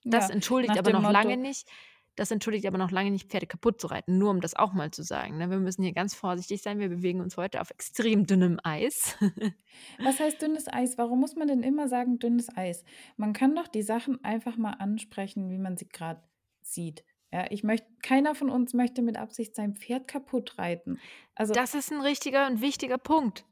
Das 0.09 0.29
Ja, 0.29 0.29
entschuldigt 0.29 0.77
aber 0.77 0.91
noch 0.91 1.05
lange 1.07 1.37
Motto 1.37 1.37
nicht 1.37 1.69
das 2.15 2.31
entschuldigt 2.31 2.65
aber 2.67 2.79
noch 2.79 2.91
lange 2.91 3.11
nicht, 3.11 3.29
Pferde 3.31 3.47
kaputt 3.47 3.79
zu 3.79 3.87
reiten, 3.87 4.17
nur 4.17 4.31
um 4.31 4.41
das 4.41 4.55
auch 4.55 4.73
mal 4.73 4.91
zu 4.91 5.03
sagen, 5.03 5.37
ne? 5.37 5.49
Wir 5.51 5.59
müssen 5.59 5.83
hier 5.83 5.93
ganz 5.93 6.15
vorsichtig 6.15 6.63
sein. 6.63 6.79
Wir 6.79 6.89
bewegen 6.89 7.21
uns 7.21 7.37
heute 7.37 7.61
auf 7.61 7.71
extrem 7.71 8.25
dünnem 8.27 8.59
Eis. 8.63 9.15
Was 10.01 10.19
heißt 10.19 10.41
dünnes 10.41 10.67
Eis? 10.71 10.97
Warum 10.97 11.19
muss 11.19 11.35
man 11.35 11.47
denn 11.47 11.63
immer 11.63 11.87
sagen 11.87 12.19
dünnes 12.19 12.55
Eis? 12.55 12.83
Man 13.15 13.33
kann 13.33 13.55
doch 13.55 13.67
die 13.67 13.81
Sachen 13.81 14.23
einfach 14.23 14.57
mal 14.57 14.71
ansprechen, 14.73 15.49
wie 15.49 15.57
man 15.57 15.77
sie 15.77 15.87
grad 15.87 16.23
sieht. 16.61 17.03
Ja, 17.33 17.45
ich 17.51 17.63
möchte 17.63 17.87
keiner 18.01 18.35
von 18.35 18.49
uns 18.49 18.73
möchte 18.73 19.01
mit 19.01 19.17
Absicht 19.17 19.55
sein 19.55 19.75
Pferd 19.75 20.07
kaputt 20.07 20.57
reiten. 20.57 21.01
Also 21.35 21.55
Das 21.55 21.73
ist 21.75 21.91
'n 21.91 22.01
richtiger 22.01 22.47
und 22.47 22.61
wichtiger 22.61 22.97
Punkt. 22.97 23.45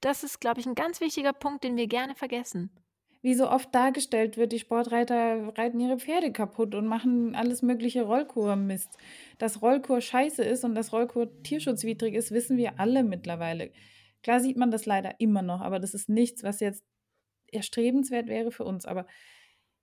Das 0.00 0.22
ist, 0.24 0.40
glaube 0.40 0.60
ich, 0.60 0.66
'n 0.66 0.74
ganz 0.74 1.00
wichtiger 1.00 1.32
Punkt, 1.32 1.64
den 1.64 1.76
wir 1.76 1.86
gerne 1.86 2.14
vergessen. 2.14 2.70
Wie 3.24 3.34
so 3.34 3.48
oft 3.48 3.72
dargestellt 3.72 4.36
wird, 4.36 4.50
die 4.50 4.58
Sportreiter 4.58 5.56
reiten 5.56 5.78
ihre 5.78 5.98
Pferde 6.00 6.32
kaputt 6.32 6.74
und 6.74 6.86
machen 6.88 7.36
alles 7.36 7.62
mögliche 7.62 8.02
Rollkur-Mist. 8.02 8.98
Dass 9.38 9.62
Rollkur 9.62 10.00
scheiße 10.00 10.42
ist 10.42 10.64
und 10.64 10.74
dass 10.74 10.92
Rollkur 10.92 11.40
tierschutzwidrig 11.44 12.14
ist, 12.14 12.32
wissen 12.32 12.56
wir 12.56 12.80
alle 12.80 13.04
mittlerweile. 13.04 13.70
Klar 14.24 14.40
sieht 14.40 14.56
man 14.56 14.72
das 14.72 14.86
leider 14.86 15.20
immer 15.20 15.42
noch, 15.42 15.60
aber 15.60 15.78
das 15.78 15.94
ist 15.94 16.08
nichts, 16.08 16.42
was 16.42 16.58
jetzt 16.58 16.84
erstrebenswert 17.52 18.28
wäre 18.28 18.52
für 18.52 18.64
uns. 18.64 18.86
Aber 18.86 19.06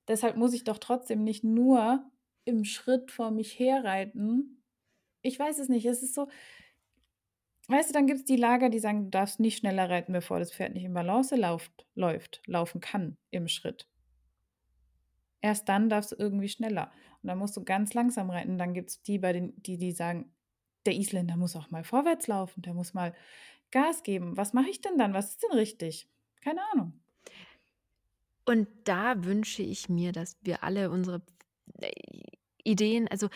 deshalb 0.07 0.37
muss 0.37 0.53
ich 0.53 0.63
doch 0.65 0.79
trotzdem 0.79 1.23
nicht 1.23 1.43
nur 1.43 2.11
im 2.49 2.65
Schritt 2.65 3.11
vor 3.11 3.31
mich 3.31 3.57
herreiten. 3.59 4.63
Ich 5.23 5.39
weiß 5.39 5.59
es 5.59 5.69
nicht, 5.69 5.85
es 5.85 6.03
ist 6.03 6.15
so 6.15 6.29
weißt 7.69 7.89
du, 7.89 7.93
dann 7.93 8.05
gibt's 8.07 8.25
die 8.25 8.35
Lager, 8.35 8.69
die 8.69 8.79
sagen: 8.79 9.05
„Du 9.05 9.09
darfst 9.11 9.39
nicht 9.39 9.57
schneller 9.57 9.89
reiten, 9.89 10.11
bevor 10.13 10.39
das 10.39 10.51
Pferd 10.53 10.73
nicht 10.73 10.83
in 10.83 10.93
Balance 10.93 11.35
lauft 11.37 11.87
läuft 11.95 12.41
laufen 12.45 12.79
kann 12.81 13.17
im 13.31 13.47
Schritt.“ 13.47 13.87
Erst 15.41 15.69
dann 15.69 15.89
darfst 15.89 16.11
du 16.11 16.15
irgendwie 16.17 16.49
schneller 16.49 16.91
und 17.21 17.27
dann 17.27 17.37
musst 17.37 17.55
du 17.57 17.63
ganz 17.63 17.93
langsam 17.93 18.29
reiten. 18.29 18.57
Dann 18.57 18.73
gibt's 18.73 19.01
die 19.03 19.19
bei 19.19 19.31
den 19.33 19.53
die 19.61 19.77
die 19.77 19.91
sagen: 19.91 20.33
„Der 20.85 20.95
Isländer 20.95 21.37
muss 21.37 21.55
auch 21.55 21.69
mal 21.71 21.83
vorwärts 21.83 22.27
laufen, 22.27 22.61
der 22.61 22.73
muss 22.73 22.93
mal 22.93 23.15
Gas 23.71 24.03
geben.“ 24.03 24.37
Was 24.37 24.53
mache 24.53 24.69
ich 24.69 24.81
denn 24.81 24.97
dann? 24.97 25.13
Was 25.13 25.31
ist 25.31 25.43
denn 25.43 25.53
richtig? 25.57 26.09
Keine 26.41 26.61
Ahnung. 26.73 27.01
Und 28.45 28.67
da 28.85 29.23
wünsche 29.23 29.61
ich 29.63 29.89
mir, 29.89 30.11
dass 30.11 30.37
wir 30.41 30.63
alle 30.63 30.89
unsere, 30.89 31.21
äh, 31.81 31.91
Ideen 32.65 33.07
also 33.11 33.29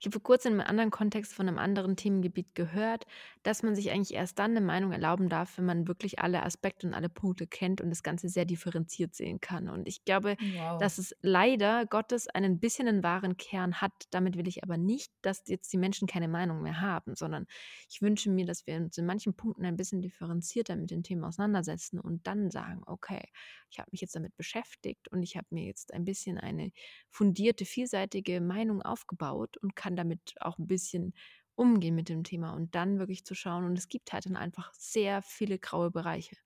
Ich 0.00 0.06
habe 0.06 0.12
vor 0.14 0.22
Kurzem 0.22 0.54
in 0.54 0.60
einem 0.60 0.68
anderen 0.68 0.90
Kontext 0.90 1.34
von 1.34 1.48
einem 1.48 1.58
anderen 1.58 1.96
Themengebiet 1.96 2.54
gehört, 2.54 3.06
dass 3.42 3.62
man 3.62 3.74
sich 3.74 3.90
eigentlich 3.90 4.14
erst 4.14 4.38
dann 4.38 4.52
eine 4.52 4.60
Meinung 4.60 4.92
erlauben 4.92 5.28
darf, 5.28 5.58
wenn 5.58 5.64
man 5.66 5.88
wirklich 5.88 6.18
alle 6.20 6.42
Aspekte 6.42 6.86
und 6.86 6.94
alle 6.94 7.08
Punkte 7.08 7.46
kennt 7.46 7.80
und 7.80 7.90
das 7.90 8.02
Ganze 8.02 8.28
sehr 8.28 8.44
differenziert 8.44 9.14
sehen 9.14 9.40
kann. 9.40 9.68
Und 9.68 9.86
ich 9.88 10.04
glaube, 10.04 10.36
Wow. 10.40 10.78
dass 10.78 10.98
es 10.98 11.14
leider 11.22 11.86
Gottes 11.86 12.28
einen 12.28 12.58
bisschen 12.60 12.88
einen 12.88 13.02
wahren 13.02 13.36
Kern 13.36 13.80
hat. 13.80 13.92
Damit 14.10 14.36
will 14.36 14.48
ich 14.48 14.62
aber 14.64 14.76
nicht, 14.76 15.12
dass 15.22 15.42
jetzt 15.46 15.72
die 15.72 15.78
Menschen 15.78 16.08
keine 16.08 16.28
Meinung 16.28 16.62
mehr 16.62 16.80
haben, 16.80 17.14
sondern 17.14 17.46
ich 17.90 18.02
wünsche 18.02 18.30
mir, 18.30 18.46
dass 18.46 18.66
wir 18.66 18.76
uns 18.76 18.98
in 18.98 19.06
manchen 19.06 19.34
Punkten 19.34 19.64
ein 19.64 19.76
bisschen 19.76 20.00
differenzierter 20.02 20.76
mit 20.76 20.90
den 20.90 21.02
Themen 21.02 21.24
auseinandersetzen 21.24 22.00
und 22.00 22.26
dann 22.26 22.50
sagen, 22.50 22.82
okay, 22.86 23.22
ich 23.70 23.78
habe 23.78 23.88
mich 23.92 24.00
jetzt 24.00 24.16
damit 24.16 24.36
beschäftigt 24.36 25.08
und 25.08 25.22
ich 25.22 25.36
habe 25.36 25.46
mir 25.50 25.64
jetzt 25.64 25.92
ein 25.92 26.04
bisschen 26.04 26.38
eine 26.38 26.70
fundierte, 27.08 27.64
vielseitige 27.64 28.40
Meinung 28.40 28.82
aufgebaut 28.82 29.56
und 29.58 29.73
kann 29.74 29.96
damit 29.96 30.34
auch 30.40 30.58
ein 30.58 30.66
bisschen 30.66 31.14
umgehen 31.56 31.94
mit 31.94 32.08
dem 32.08 32.24
Thema 32.24 32.52
und 32.54 32.74
dann 32.74 32.98
wirklich 32.98 33.24
zu 33.24 33.34
schauen. 33.34 33.64
Und 33.64 33.78
es 33.78 33.88
gibt 33.88 34.12
halt 34.12 34.26
dann 34.26 34.36
einfach 34.36 34.72
sehr 34.74 35.22
viele 35.22 35.58
graue 35.58 35.90
Bereiche. 35.90 36.36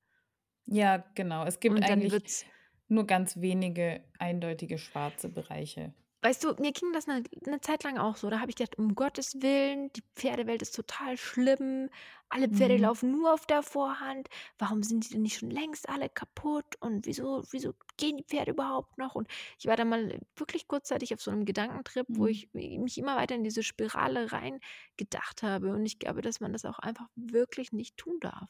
Ja, 0.66 0.98
genau. 1.14 1.44
Es 1.44 1.60
gibt 1.60 1.76
Und 1.76 1.82
eigentlich 1.82 2.46
nur 2.88 3.06
ganz 3.06 3.40
wenige 3.40 4.04
eindeutige 4.18 4.78
schwarze 4.78 5.28
Bereiche. 5.28 5.94
Weißt 6.22 6.42
du, 6.42 6.52
mir 6.58 6.72
ging 6.72 6.92
das 6.92 7.06
eine 7.08 7.22
'ne 7.46 7.60
Zeit 7.60 7.84
lang 7.84 7.96
auch 7.96 8.16
so. 8.16 8.28
Da 8.28 8.40
habe 8.40 8.50
ich 8.50 8.56
gedacht: 8.56 8.76
„Um 8.76 8.96
Gottes 8.96 9.40
Willen, 9.40 9.92
die 9.92 10.02
Pferdewelt 10.16 10.62
ist 10.62 10.74
total 10.74 11.16
schlimm. 11.16 11.90
Alle 12.28 12.48
Pferde 12.48 12.76
Mhm. 12.76 12.76
laufen 12.76 13.12
nur 13.12 13.32
auf 13.32 13.46
der 13.46 13.62
Vorhand. 13.62 14.28
Warum 14.58 14.82
sind 14.82 15.04
die 15.08 15.10
denn 15.12 15.22
nicht 15.22 15.38
schon 15.38 15.50
längst 15.50 15.88
alle 15.88 16.08
kaputt? 16.08 16.74
Und 16.80 17.06
wieso 17.06 17.44
wieso 17.52 17.72
gehen 17.98 18.16
die 18.16 18.24
Pferde 18.24 18.50
überhaupt 18.50 18.98
noch?“ 18.98 19.14
Und 19.14 19.28
ich 19.60 19.66
war 19.66 19.76
da 19.76 19.84
mal 19.84 20.18
wirklich 20.34 20.66
kurzzeitig 20.66 21.14
auf 21.14 21.22
so 21.22 21.30
einem 21.30 21.44
Gedankentrip, 21.44 22.06
wo 22.16 22.26
Mhm. 22.26 22.26
ich 22.26 22.52
mi 22.52 22.78
mich 22.78 22.98
immer 22.98 23.14
weiter 23.16 23.36
in 23.36 23.44
diese 23.44 23.62
Spirale 23.62 24.32
reingedacht 24.32 25.44
habe. 25.44 25.70
Und 25.72 25.86
ich 25.86 26.00
glaube, 26.00 26.20
dass 26.22 26.40
man 26.40 26.52
das 26.52 26.64
auch 26.64 26.80
einfach 26.80 27.06
wirklich 27.14 27.70
nicht 27.72 27.96
tun 27.96 28.18
darf. 28.20 28.48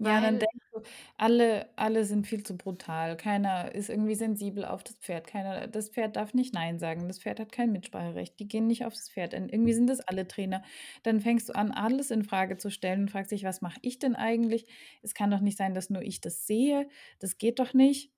Ja, 0.00 0.20
dann 0.20 0.38
Weil 0.38 0.38
denkst 0.38 0.64
du, 0.72 0.82
alle 1.16 1.70
alle 1.76 2.04
sind 2.04 2.26
viel 2.26 2.44
zu 2.44 2.56
brutal. 2.56 3.16
Keiner 3.16 3.74
ist 3.74 3.88
irgendwie 3.90 4.14
sensibel 4.14 4.64
auf 4.64 4.84
das 4.84 4.94
Pferd. 4.96 5.26
Keiner 5.26 5.66
das 5.66 5.88
Pferd 5.90 6.14
darf 6.16 6.34
nicht 6.34 6.54
nein 6.54 6.78
sagen. 6.78 7.08
Das 7.08 7.18
Pferd 7.18 7.40
hat 7.40 7.50
kein 7.50 7.72
Mitspracherecht. 7.72 8.38
Die 8.38 8.46
gehen 8.46 8.68
nicht 8.68 8.84
aufs 8.84 9.10
Pferd 9.10 9.34
ein. 9.34 9.48
Irgendwie 9.48 9.72
sind 9.74 9.88
das 9.88 10.00
alle 10.00 10.28
Trainer. 10.28 10.62
Dann 11.02 11.20
fängst 11.20 11.48
du 11.48 11.54
an, 11.54 11.72
alles 11.72 12.10
in 12.12 12.22
Frage 12.24 12.56
zu 12.58 12.70
stellen 12.70 13.02
und 13.02 13.10
fragst 13.10 13.32
dich: 13.32 13.42
„Was 13.44 13.60
mache 13.60 13.78
ich 13.82 13.98
denn 13.98 14.14
eigentlich? 14.14 14.66
Es 15.02 15.14
kann 15.14 15.30
doch 15.32 15.40
nicht 15.40 15.58
sein, 15.58 15.74
dass 15.74 15.90
nur 15.90 16.02
ich 16.02 16.20
das 16.20 16.46
sehe. 16.46 16.88
Das 17.18 17.36
geht 17.38 17.58
doch 17.58 17.74
nicht.“ 17.74 18.12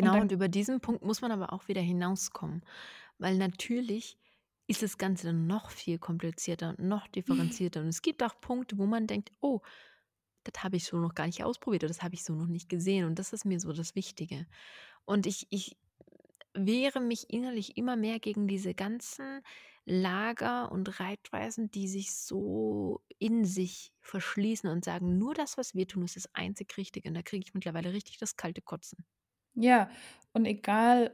Und 0.00 0.12
Genau, 0.12 0.14
dann 0.14 0.22
und 0.22 0.32
über 0.32 0.48
diesen 0.48 0.80
Punkt 0.80 1.02
muss 1.04 1.20
man 1.22 1.32
aber 1.32 1.52
auch 1.52 1.68
wieder 1.68 1.80
hinauskommen, 1.80 2.62
weil 3.18 3.36
natürlich 3.38 4.18
ist 4.68 4.82
das 4.82 4.98
Ganze 4.98 5.28
dann 5.28 5.48
noch 5.48 5.70
viel 5.70 5.98
komplizierter 5.98 6.70
und 6.70 6.80
noch 6.80 7.08
differenzierter. 7.08 7.82
Und 7.82 7.88
es 7.88 8.02
gibt 8.02 8.22
auch 8.24 8.40
Punkte, 8.40 8.78
wo 8.78 8.86
man 8.86 9.08
denkt: 9.08 9.32
„Oh, 9.40 9.60
das 10.44 10.62
habe 10.64 10.76
ich 10.76 10.84
so 10.86 10.98
noch 10.98 11.14
gar 11.14 11.26
nicht 11.26 11.44
ausprobiert 11.44 11.84
oder 11.84 11.88
das 11.88 12.02
habe 12.02 12.14
ich 12.14 12.24
so 12.24 12.34
noch 12.34 12.46
nicht 12.48 12.68
gesehen.“ 12.68 13.04
Und 13.06 13.18
das 13.18 13.32
ist 13.32 13.44
mir 13.44 13.60
so 13.60 13.72
das 13.72 13.94
Wichtige. 13.94 14.46
Und 15.06 15.26
ich 15.26 15.46
ich 15.50 15.78
wehre 16.54 17.00
mich 17.00 17.30
innerlich 17.30 17.76
immer 17.76 17.96
mehr 17.96 18.20
gegen 18.20 18.48
diese 18.48 18.74
ganzen 18.74 19.42
Lager 19.86 20.72
und 20.72 21.00
Reitweisen, 21.00 21.70
die 21.70 21.88
sich 21.88 22.14
so 22.14 23.02
in 23.18 23.44
sich 23.44 23.92
verschließen 24.02 24.70
und 24.70 24.84
sagen: 24.84 25.18
„Nur 25.18 25.34
das, 25.34 25.58
was 25.58 25.74
wir 25.74 25.86
tun, 25.88 26.04
ist 26.04 26.16
das 26.16 26.28
einzig 26.34 26.76
Richtige.“ 26.78 27.08
Und 27.08 27.14
da 27.16 27.22
kriege 27.22 27.44
ich 27.46 27.54
mittlerweile 27.54 27.92
richtig 27.92 28.18
das 28.18 28.36
kalte 28.36 28.62
Kotzen. 28.62 29.06
Ja, 29.54 29.90
und 30.32 30.44
egal, 30.46 31.12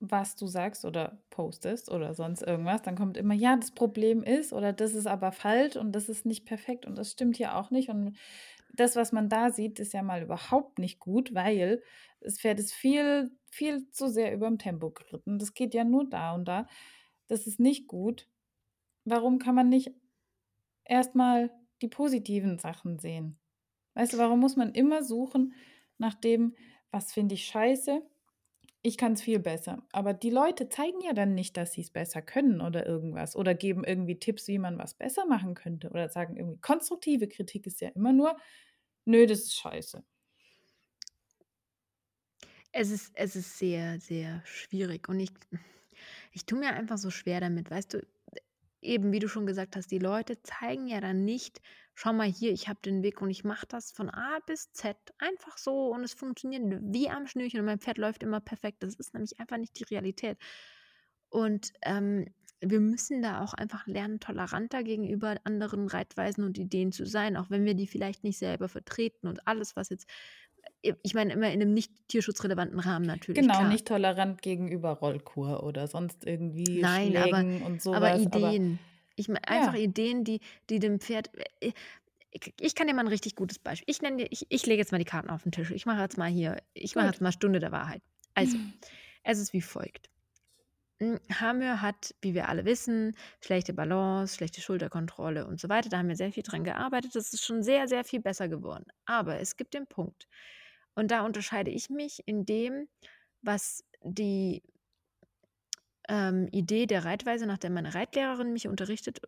was 0.00 0.36
du 0.36 0.46
sagst 0.46 0.84
oder 0.84 1.22
postest 1.30 1.90
oder 1.90 2.14
sonst 2.14 2.42
irgendwas, 2.42 2.82
dann 2.82 2.96
kommt 2.96 3.16
immer: 3.16 3.34
„Ja, 3.34 3.56
das 3.56 3.72
Problem 3.72 4.22
ist“ 4.22 4.52
oder 4.52 4.72
„das 4.72 4.94
ist 4.94 5.06
aber 5.06 5.32
falsch 5.32 5.76
und 5.76 5.92
das 5.92 6.08
ist 6.08 6.26
nicht 6.26 6.44
perfekt 6.46 6.86
und 6.86 6.96
das 6.98 7.12
stimmt 7.12 7.38
ja 7.38 7.58
auch 7.60 7.70
nicht.“ 7.70 7.88
Und 7.90 8.16
das, 8.74 8.96
was 8.96 9.12
man 9.12 9.28
da 9.28 9.50
sieht, 9.50 9.80
ist 9.80 9.92
ja 9.94 10.02
mal 10.02 10.22
überhaupt 10.22 10.78
nicht 10.78 11.00
gut, 11.00 11.34
weil 11.34 11.82
das 12.20 12.38
Pferd 12.40 12.60
ist 12.60 12.74
viel, 12.74 13.32
viel 13.50 13.90
zu 13.90 14.08
sehr 14.08 14.32
überm 14.34 14.58
Tempo 14.58 14.90
geritten. 14.90 15.38
Das 15.38 15.54
geht 15.54 15.74
ja 15.74 15.84
nur 15.84 16.08
da 16.08 16.34
und 16.34 16.46
da. 16.46 16.66
Das 17.28 17.46
ist 17.46 17.60
nicht 17.60 17.88
gut. 17.88 18.28
Warum 19.04 19.38
kann 19.38 19.54
man 19.56 19.68
nicht 19.70 19.92
erst 20.84 21.14
mal 21.14 21.50
die 21.82 21.88
positiven 21.88 22.58
Sachen 22.58 22.98
sehen? 22.98 23.38
Weißt 23.94 24.14
du, 24.14 24.18
warum 24.18 24.40
muss 24.40 24.56
man 24.56 24.72
immer 24.74 25.02
suchen 25.04 25.54
nach 25.98 26.14
dem: 26.14 26.56
„Was 26.90 27.12
finde 27.12 27.34
ich 27.36 27.46
scheiße? 27.46 28.02
Ich 28.84 28.96
kann 28.96 29.14
es 29.14 29.22
viel 29.22 29.40
besser.“ 29.40 29.82
Aber 29.92 30.14
die 30.14 30.30
Leute 30.30 30.68
zeigen 30.68 31.00
ja 31.00 31.12
dann 31.12 31.34
nicht, 31.34 31.56
dass 31.56 31.72
sie 31.72 31.80
es 31.80 31.90
besser 31.90 32.22
können 32.22 32.60
oder 32.60 32.86
irgendwas 32.86 33.34
oder 33.34 33.54
geben 33.54 33.82
irgendwie 33.84 34.18
Tipps, 34.20 34.46
wie 34.48 34.58
man 34.58 34.78
was 34.78 34.94
besser 34.94 35.26
machen 35.26 35.54
könnte 35.54 35.90
oder 35.90 36.08
sagen 36.08 36.36
irgendwie 36.36 36.60
konstruktive 36.60 37.28
Kritik 37.28 37.66
ist 37.66 37.80
ja 37.80 37.88
immer 37.90 38.12
nur: 38.12 38.36
„Nö, 39.04 39.26
das 39.26 39.40
ist 39.40 39.56
scheiße.“ 39.56 40.04
Es 42.74 42.90
ist 42.90 43.12
es 43.14 43.34
ist 43.36 43.58
sehr, 43.58 43.98
sehr 44.00 44.42
schwierig 44.44 45.08
und 45.08 45.20
ich 45.20 45.30
ich 46.32 46.46
tue 46.46 46.58
mir 46.58 46.74
einfach 46.74 46.98
so 46.98 47.10
schwer 47.10 47.40
damit, 47.40 47.70
weißt 47.70 47.94
du? 47.94 48.06
Eben, 48.82 49.12
wie 49.12 49.20
du 49.20 49.28
schon 49.28 49.46
gesagt 49.46 49.76
hast, 49.76 49.90
die 49.90 49.98
Leute 49.98 50.42
zeigen 50.42 50.86
ja 50.88 51.00
dann 51.00 51.24
nicht: 51.24 51.60
„Schau 52.00 52.12
mal 52.12 52.28
hier, 52.30 52.52
ich 52.52 52.68
habe 52.68 52.78
den 52.84 53.02
Weg 53.02 53.20
und 53.22 53.28
ich 53.30 53.42
mache 53.42 53.66
das 53.66 53.90
von 53.90 54.08
A 54.08 54.38
bis 54.46 54.70
Z 54.72 54.96
einfach 55.18 55.58
so 55.58 55.88
und 55.92 56.04
es 56.04 56.14
funktioniert 56.14 56.62
wie 56.80 57.10
am 57.10 57.26
Schnürchen 57.26 57.58
und 57.58 57.66
mein 57.66 57.80
Pferd 57.80 57.98
läuft 57.98 58.22
immer 58.22 58.40
perfekt.“ 58.40 58.84
Das 58.84 58.94
ist 58.94 59.14
nämlich 59.14 59.40
einfach 59.40 59.56
nicht 59.58 59.76
die 59.80 59.82
Realität. 59.84 60.38
Und, 61.30 61.72
ähm, 61.82 62.26
wir 62.60 62.80
müssen 62.80 63.20
da 63.22 63.42
auch 63.44 63.54
einfach 63.54 63.86
lernen, 63.88 64.20
toleranter 64.20 64.82
gegenüber 64.84 65.36
anderen 65.44 65.88
Reitweisen 65.88 66.44
und 66.44 66.56
Ideen 66.58 66.92
zu 66.92 67.04
sein, 67.06 67.36
auch 67.36 67.50
wenn 67.50 67.64
wir 67.64 67.74
die 67.74 67.86
vielleicht 67.88 68.22
nicht 68.24 68.38
selber 68.38 68.68
vertreten 68.68 69.26
und 69.28 69.46
alles, 69.48 69.74
was 69.76 69.88
jetzt 69.90 70.08
äh, 70.82 70.94
ich 71.02 71.14
meine 71.14 71.32
immer 71.34 71.50
in 71.52 71.58
'nem 71.60 71.74
nicht 71.74 72.08
tierschutzrelevanten 72.08 72.80
Rahmen 72.80 73.06
natürlich, 73.06 73.50
Genau, 73.50 73.62
klar. 73.62 73.64
nicht 73.64 73.86
tolerant 73.86 74.42
gegenüber 74.42 74.90
Rollkur 74.92 75.62
oder 75.62 75.86
sonst 75.86 76.24
irgendwie 76.26 76.86
Nein, 76.86 77.16
aber 77.16 77.44
Schlägen 77.46 77.62
und 77.62 77.82
so 77.82 78.00
aber 78.00 78.14
was, 78.14 78.26
aber 78.26 78.56
Ideen. 78.56 78.80
Ich 79.18 79.28
meine 79.28 79.46
einfach 79.48 79.74
ja. 79.74 79.74
Ideen, 79.74 80.24
die 80.24 80.40
die 80.70 80.78
dem 80.78 81.00
Pferd 81.00 81.30
äh, 81.60 81.72
ich 82.32 82.54
ich 82.60 82.74
kann 82.74 82.86
dir 82.88 82.94
mal 82.94 83.02
'n 83.04 83.08
richtig 83.08 83.36
gutes 83.36 83.58
Beispiel 83.58 83.86
ich 83.90 84.02
nenne 84.02 84.26
ich 84.30 84.46
ich 84.50 84.66
lege 84.66 84.80
jetzt 84.80 84.92
mal 84.92 84.98
die 84.98 85.04
Karten 85.06 85.30
auf 85.30 85.46
'n 85.46 85.52
Tisch. 85.52 85.70
Ich 85.72 85.86
mache 85.86 86.02
jetzt 86.02 86.18
mal 86.18 86.28
hier 86.30 86.58
ich 86.74 86.96
mache 86.96 87.06
jetzt 87.08 87.20
mal 87.22 87.32
Stunde 87.32 87.60
der 87.60 87.72
Wahrheit. 87.72 88.02
Also, 88.34 88.58
es 89.24 89.38
ist 89.40 89.52
wie 89.54 89.62
folgt. 89.62 90.10
Hm, 91.00 91.20
Hamir 91.32 91.80
hat, 91.82 92.14
wie 92.22 92.34
wir 92.34 92.48
alle 92.48 92.64
wissen, 92.64 93.16
schlechte 93.40 93.72
Balance, 93.74 94.34
schlechte 94.36 94.60
Schulterkontrolle 94.60 95.46
und 95.46 95.60
so 95.60 95.68
weiter. 95.68 95.88
Da 95.90 95.98
haben 95.98 96.08
wir 96.08 96.16
sehr 96.16 96.32
viel 96.32 96.42
dran 96.42 96.64
gearbeitet. 96.64 97.14
Das 97.14 97.32
ist 97.32 97.44
schon 97.44 97.62
sehr, 97.62 97.86
sehr 97.88 98.04
viel 98.04 98.20
besser 98.20 98.48
geworden. 98.48 98.86
Aber 99.06 99.38
es 99.40 99.56
gibt 99.56 99.74
den 99.74 99.86
Punkt 99.86 100.28
und 100.94 101.10
da 101.12 101.22
unterscheide 101.24 101.70
ich 101.70 101.88
mich 101.90 102.22
in 102.26 102.44
dem, 102.46 102.88
was 103.42 103.84
die 104.02 104.62
ähm, 106.08 106.48
Idee 106.52 106.86
der 106.86 107.04
Reitweise, 107.04 107.46
nach 107.46 107.58
der 107.58 107.70
meine 107.70 107.94
Reitlehrerin 107.94 108.52
mich 108.52 108.68
unterrichtet, 108.68 109.20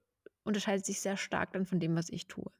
unterscheidet 0.44 0.86
sich 0.86 1.00
sehr 1.00 1.16
stark 1.16 1.52
dann 1.52 1.66
von 1.66 1.80
dem, 1.80 1.96
was 1.96 2.08
ich 2.10 2.26
tue. 2.26 2.50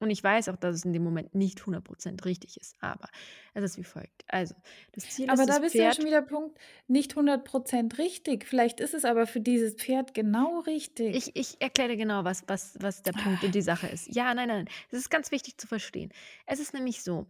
Und 0.00 0.10
ich 0.10 0.22
weiß 0.22 0.48
auch, 0.48 0.56
dass 0.56 0.76
es 0.76 0.84
in 0.84 0.92
dem 0.92 1.02
Moment 1.02 1.34
nicht 1.34 1.60
100% 1.60 2.24
richtig 2.24 2.56
ist, 2.60 2.76
aber 2.80 3.08
es 3.54 3.64
ist 3.64 3.78
wie 3.78 3.84
folgt. 3.84 4.24
Also, 4.28 4.54
das 4.92 5.08
Ziel 5.08 5.28
Aber 5.28 5.42
ist, 5.42 5.48
da 5.48 5.54
das 5.54 5.60
bist 5.60 5.74
du 5.76 5.82
ja 5.82 5.92
schon 5.92 6.04
Pferd 6.04 6.06
wieder 6.06 6.22
Punkt, 6.22 6.56
nicht 6.86 7.14
100% 7.14 7.98
richtig. 7.98 8.46
Vielleicht 8.46 8.78
ist 8.78 8.94
es 8.94 9.04
aber 9.04 9.26
für 9.26 9.40
dieses 9.40 9.74
Pferd 9.74 10.14
genau 10.14 10.60
richtig. 10.60 11.16
Ich 11.16 11.34
ich 11.34 11.60
erkläre 11.60 11.90
dir 11.90 11.96
genau, 11.96 12.22
was 12.22 12.44
was 12.46 12.76
was 12.80 13.02
der 13.02 13.12
Punkt 13.12 13.42
und 13.42 13.54
die 13.54 13.62
Sache 13.62 13.88
ist. 13.88 14.06
Ja, 14.14 14.32
nein, 14.34 14.48
nein, 14.48 14.68
es 14.90 14.98
ist 14.98 15.10
ganz 15.10 15.32
wichtig 15.32 15.58
zu 15.58 15.66
verstehen. 15.66 16.12
Es 16.46 16.60
ist 16.60 16.74
nämlich 16.74 17.02
so, 17.02 17.26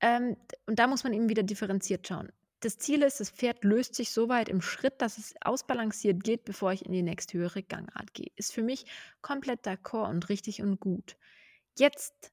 ähm, 0.00 0.36
und 0.66 0.78
da 0.80 0.88
muss 0.88 1.04
man 1.04 1.12
eben 1.12 1.28
wieder 1.28 1.44
differenziert 1.44 2.08
schauen. 2.08 2.32
Das 2.64 2.78
Ziel 2.78 3.02
ist, 3.02 3.20
das 3.20 3.28
Pferd 3.28 3.62
löst 3.62 3.94
sich 3.94 4.10
so 4.10 4.30
weit 4.30 4.48
im 4.48 4.62
Schritt, 4.62 5.02
dass 5.02 5.18
es 5.18 5.34
ausbalanciert 5.42 6.24
geht, 6.24 6.46
bevor 6.46 6.72
ich 6.72 6.86
in 6.86 6.92
die 6.92 7.02
nächsthöhere 7.02 7.62
Gangart 7.62 8.14
gehe. 8.14 8.30
Ist 8.36 8.54
für 8.54 8.62
mich 8.62 8.86
komplett 9.20 9.66
d'accord 9.66 10.08
und 10.08 10.30
richtig 10.30 10.62
und 10.62 10.80
gut. 10.80 11.18
Jetzt 11.76 12.32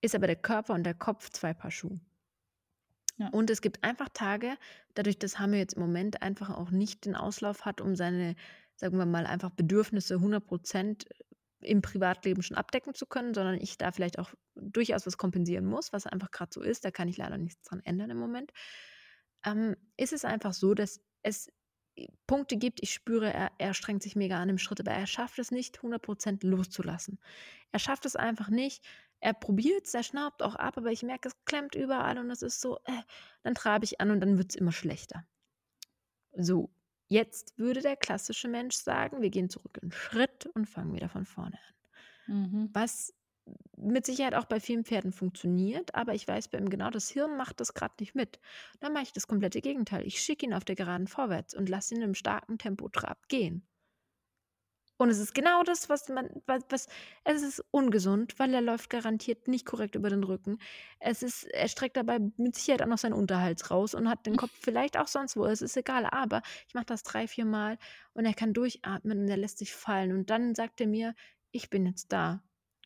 ist 0.00 0.14
aber 0.14 0.26
der 0.26 0.36
Körper 0.36 0.72
und 0.72 0.84
der 0.84 0.94
Kopf 0.94 1.28
2 1.28 1.52
Paar 1.52 1.70
Schuhe. 1.70 2.00
Ja. 3.18 3.28
Und 3.28 3.50
es 3.50 3.60
gibt 3.60 3.84
einfach 3.84 4.08
Tage, 4.08 4.56
dadurch, 4.94 5.18
dass 5.18 5.38
Hamir 5.38 5.58
jetzt 5.58 5.74
im 5.74 5.82
Moment 5.82 6.22
einfach 6.22 6.48
auch 6.48 6.70
nicht 6.70 7.04
den 7.04 7.14
Auslauf 7.14 7.66
hat, 7.66 7.82
um 7.82 7.96
seine, 7.96 8.36
sagen 8.76 8.96
wir 8.96 9.04
mal, 9.04 9.26
einfach 9.26 9.50
Bedürfnisse 9.50 10.14
100% 10.14 11.06
im 11.60 11.82
Privatleben 11.82 12.42
schon 12.42 12.56
abdecken 12.56 12.94
zu 12.94 13.04
können, 13.04 13.34
sondern 13.34 13.56
ich 13.60 13.76
da 13.76 13.92
vielleicht 13.92 14.18
auch 14.18 14.30
durchaus 14.54 15.06
was 15.06 15.18
kompensieren 15.18 15.66
muss, 15.66 15.92
was 15.92 16.06
einfach 16.06 16.30
grad 16.30 16.54
so 16.54 16.62
ist. 16.62 16.86
Da 16.86 16.90
kann 16.90 17.08
ich 17.08 17.18
leider 17.18 17.36
nichts 17.36 17.62
dran 17.68 17.80
ändern 17.84 18.08
im 18.08 18.18
Moment. 18.18 18.50
Ähm, 19.44 19.76
ist 19.96 20.12
es 20.12 20.24
einfach 20.24 20.52
so, 20.52 20.74
dass 20.74 21.00
es 21.22 21.52
Punkte 22.26 22.56
gibt, 22.56 22.82
ich 22.82 22.92
spüre, 22.92 23.32
er 23.32 23.52
er 23.58 23.72
strengt 23.72 24.02
sich 24.02 24.16
mega 24.16 24.40
an 24.40 24.48
im 24.48 24.58
Schritt, 24.58 24.80
aber 24.80 24.90
er 24.90 25.06
schafft 25.06 25.38
es 25.38 25.50
nicht 25.50 25.78
100% 25.78 26.44
loszulassen. 26.44 27.20
Er 27.70 27.78
schafft 27.78 28.04
es 28.04 28.16
einfach 28.16 28.48
nicht. 28.48 28.84
Er 29.20 29.32
probiert's, 29.32 29.94
er 29.94 30.02
schnaubt 30.02 30.42
auch 30.42 30.56
ab, 30.56 30.76
aber 30.76 30.90
ich 30.90 31.02
merke, 31.02 31.28
es 31.28 31.44
klemmt 31.44 31.74
überall 31.74 32.18
und 32.18 32.30
es 32.30 32.42
ist 32.42 32.60
so, 32.60 32.78
äh, 32.84 33.02
dann 33.42 33.54
trabe 33.54 33.84
ich 33.84 34.00
an 34.00 34.10
und 34.10 34.20
dann 34.20 34.38
wird's 34.38 34.56
immer 34.56 34.72
schlechter. 34.72 35.24
So, 36.36 36.70
Jetzt 37.08 37.56
würde 37.58 37.80
der 37.80 37.96
klassische 37.96 38.48
Mensch 38.48 38.76
sagen, 38.76 39.20
wir 39.20 39.30
gehen 39.30 39.50
zurück 39.50 39.78
einen 39.82 39.92
Schritt 39.92 40.46
und 40.46 40.66
fangen 40.66 40.94
wieder 40.94 41.08
von 41.08 41.26
vorne 41.26 41.58
an. 42.26 42.34
Mhm. 42.34 42.70
Was 42.72 43.14
mit 43.76 44.06
Sicherheit 44.06 44.34
auch 44.34 44.46
bei 44.46 44.60
vielen 44.60 44.84
Pferden 44.84 45.12
funktioniert, 45.12 45.94
aber 45.94 46.14
ich 46.14 46.26
weiß 46.26 46.48
bei 46.48 46.58
ihm 46.58 46.70
genau, 46.70 46.90
das 46.90 47.10
Hirn 47.10 47.36
macht 47.36 47.60
das 47.60 47.74
gerade 47.74 47.94
nicht 48.00 48.14
mit. 48.14 48.40
Dann 48.80 48.92
mache 48.92 49.04
ich 49.04 49.12
das 49.12 49.26
komplette 49.26 49.60
Gegenteil. 49.60 50.06
Ich 50.06 50.20
schicke 50.20 50.46
ihn 50.46 50.54
auf 50.54 50.64
der 50.64 50.76
Geraden 50.76 51.06
vorwärts 51.06 51.54
und 51.54 51.68
lasse 51.68 51.94
ihn 51.94 52.02
im 52.02 52.14
starken 52.14 52.58
Tempotrab 52.58 53.28
gehen. 53.28 53.66
Und 54.96 55.10
es 55.10 55.18
ist 55.18 55.34
genau 55.34 55.64
das, 55.64 55.88
was 55.88 56.08
man, 56.08 56.30
was, 56.46 56.62
was, 56.68 56.86
es 57.24 57.42
ist 57.42 57.64
ungesund, 57.72 58.38
weil 58.38 58.54
er 58.54 58.60
läuft 58.60 58.90
garantiert 58.90 59.48
nicht 59.48 59.66
korrekt 59.66 59.96
über 59.96 60.08
den 60.08 60.22
Rücken. 60.22 60.58
Es 61.00 61.22
ist, 61.24 61.44
er 61.44 61.68
streckt 61.68 61.96
dabei 61.96 62.20
mit 62.36 62.54
Sicherheit 62.54 62.80
auch 62.80 62.86
noch 62.86 62.98
seinen 62.98 63.12
Unterhalt 63.12 63.70
raus 63.72 63.94
und 63.94 64.08
hat 64.08 64.24
den 64.24 64.36
Kopf 64.36 64.52
vielleicht 64.60 64.96
auch 64.96 65.08
sonst 65.08 65.36
wo. 65.36 65.46
Es 65.46 65.62
ist 65.62 65.76
egal, 65.76 66.06
aber 66.06 66.42
ich 66.68 66.74
mache 66.74 66.86
das 66.86 67.02
drei, 67.02 67.26
vier 67.26 67.44
Mal 67.44 67.76
und 68.12 68.24
er 68.24 68.34
kann 68.34 68.52
durchatmen 68.54 69.22
und 69.22 69.28
er 69.28 69.36
lässt 69.36 69.58
sich 69.58 69.74
fallen. 69.74 70.12
Und 70.12 70.30
dann 70.30 70.54
sagt 70.54 70.80
er 70.80 70.86
mir, 70.86 71.14
ich 71.50 71.70
bin 71.70 71.86
jetzt 71.86 72.12
da. 72.12 72.42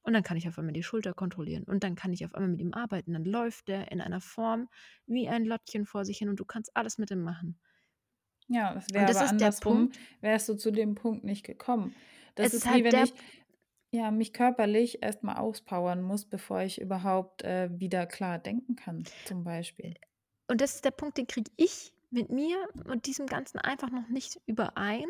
Und 0.09 0.15
dann 0.15 0.23
kann 0.23 0.39
ich 0.39 0.49
auf 0.49 0.59
einmal 0.59 0.73
die 0.73 0.83
Schulter 0.83 1.13
kontrollieren 1.13 1.65
und 1.65 1.85
dann 1.85 1.95
kann 1.95 2.15
ich 2.15 2.25
auf 2.25 2.35
einmal 2.35 2.49
mit 2.53 2.63
ihm 2.63 2.73
arbeiten. 2.73 3.13
Dann 3.13 3.27
läuft 3.27 3.69
er 3.69 3.93
in 3.93 4.01
einer 4.01 4.23
Form 4.23 4.71
wie 5.05 5.29
ein 5.29 5.45
Lottchen 5.45 5.85
vor 5.85 6.07
sich 6.07 6.17
hin 6.17 6.31
und 6.31 6.41
du 6.41 6.47
kannst 6.47 6.75
alles 6.75 6.97
mit 6.97 7.11
ihm 7.11 7.21
machen. 7.23 7.61
Ja, 8.49 8.73
das 8.73 8.87
wäre 8.91 9.07
aber 9.11 9.29
andersrum, 9.29 9.93
wärst 10.23 10.49
du 10.49 10.55
zu 10.55 10.71
dem 10.71 10.95
Punkt 10.95 11.25
nicht 11.25 11.45
gekommen. 11.45 11.95
Das 12.37 12.47
Es 12.47 12.55
ist 12.55 12.65
ist 12.65 12.73
wie 12.73 12.73
halt 12.73 12.85
wenn 12.85 12.93
der 12.93 13.05
ich 13.05 13.13
ja, 13.93 14.11
mich 14.11 14.33
körperlich 14.33 15.03
erstmal 15.03 15.37
auspowern 15.37 16.03
muss, 16.03 16.25
bevor 16.27 16.63
ich 16.63 16.81
überhaupt 16.81 17.43
äh, 17.43 17.69
wieder 17.79 18.07
klar 18.07 18.39
denken 18.39 18.77
kann, 18.77 19.05
zum 19.25 19.45
Beispiel. 19.45 19.95
Und 20.49 20.61
das 20.61 20.75
ist 20.77 20.85
der 20.85 20.91
Punkt, 20.91 21.19
den 21.19 21.27
kriege 21.27 21.51
ich 21.57 21.95
mit 22.11 22.31
mir 22.31 22.69
und 22.87 23.07
diesem 23.07 23.27
Ganzen 23.27 23.59
einfach 23.59 23.91
noch 23.91 24.09
nicht 24.09 24.41
überein, 24.47 25.07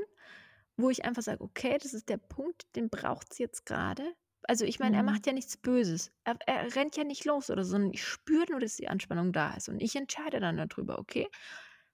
wo 0.76 0.90
ich 0.90 1.04
einfach 1.04 1.22
sage, 1.22 1.42
okay, 1.42 1.78
das 1.82 1.94
ist 1.94 2.08
der 2.08 2.18
Punkt, 2.18 2.74
den 2.76 2.90
braucht 2.90 3.32
es 3.32 3.38
jetzt 3.38 3.66
gerade. 3.66 4.14
Also 4.44 4.64
ich 4.64 4.78
meine, 4.78 4.96
er 4.96 5.02
Mhm. 5.02 5.04
macht 5.04 5.26
ja 5.26 5.32
nichts 5.32 5.56
Böses. 5.56 6.12
Er, 6.24 6.38
er 6.46 6.74
rennt 6.76 6.96
ja 6.96 7.04
nicht 7.04 7.24
los 7.24 7.50
oder 7.50 7.64
so, 7.64 7.72
sondern 7.72 7.92
ich 7.92 8.04
spüre 8.04 8.46
nur, 8.50 8.60
dass 8.60 8.76
die 8.76 8.88
Anspannung 8.88 9.32
da 9.32 9.54
ist. 9.54 9.68
Und 9.68 9.80
ich 9.82 9.94
entscheide 9.96 10.40
dann 10.40 10.56
darüber, 10.56 10.98
okay, 10.98 11.28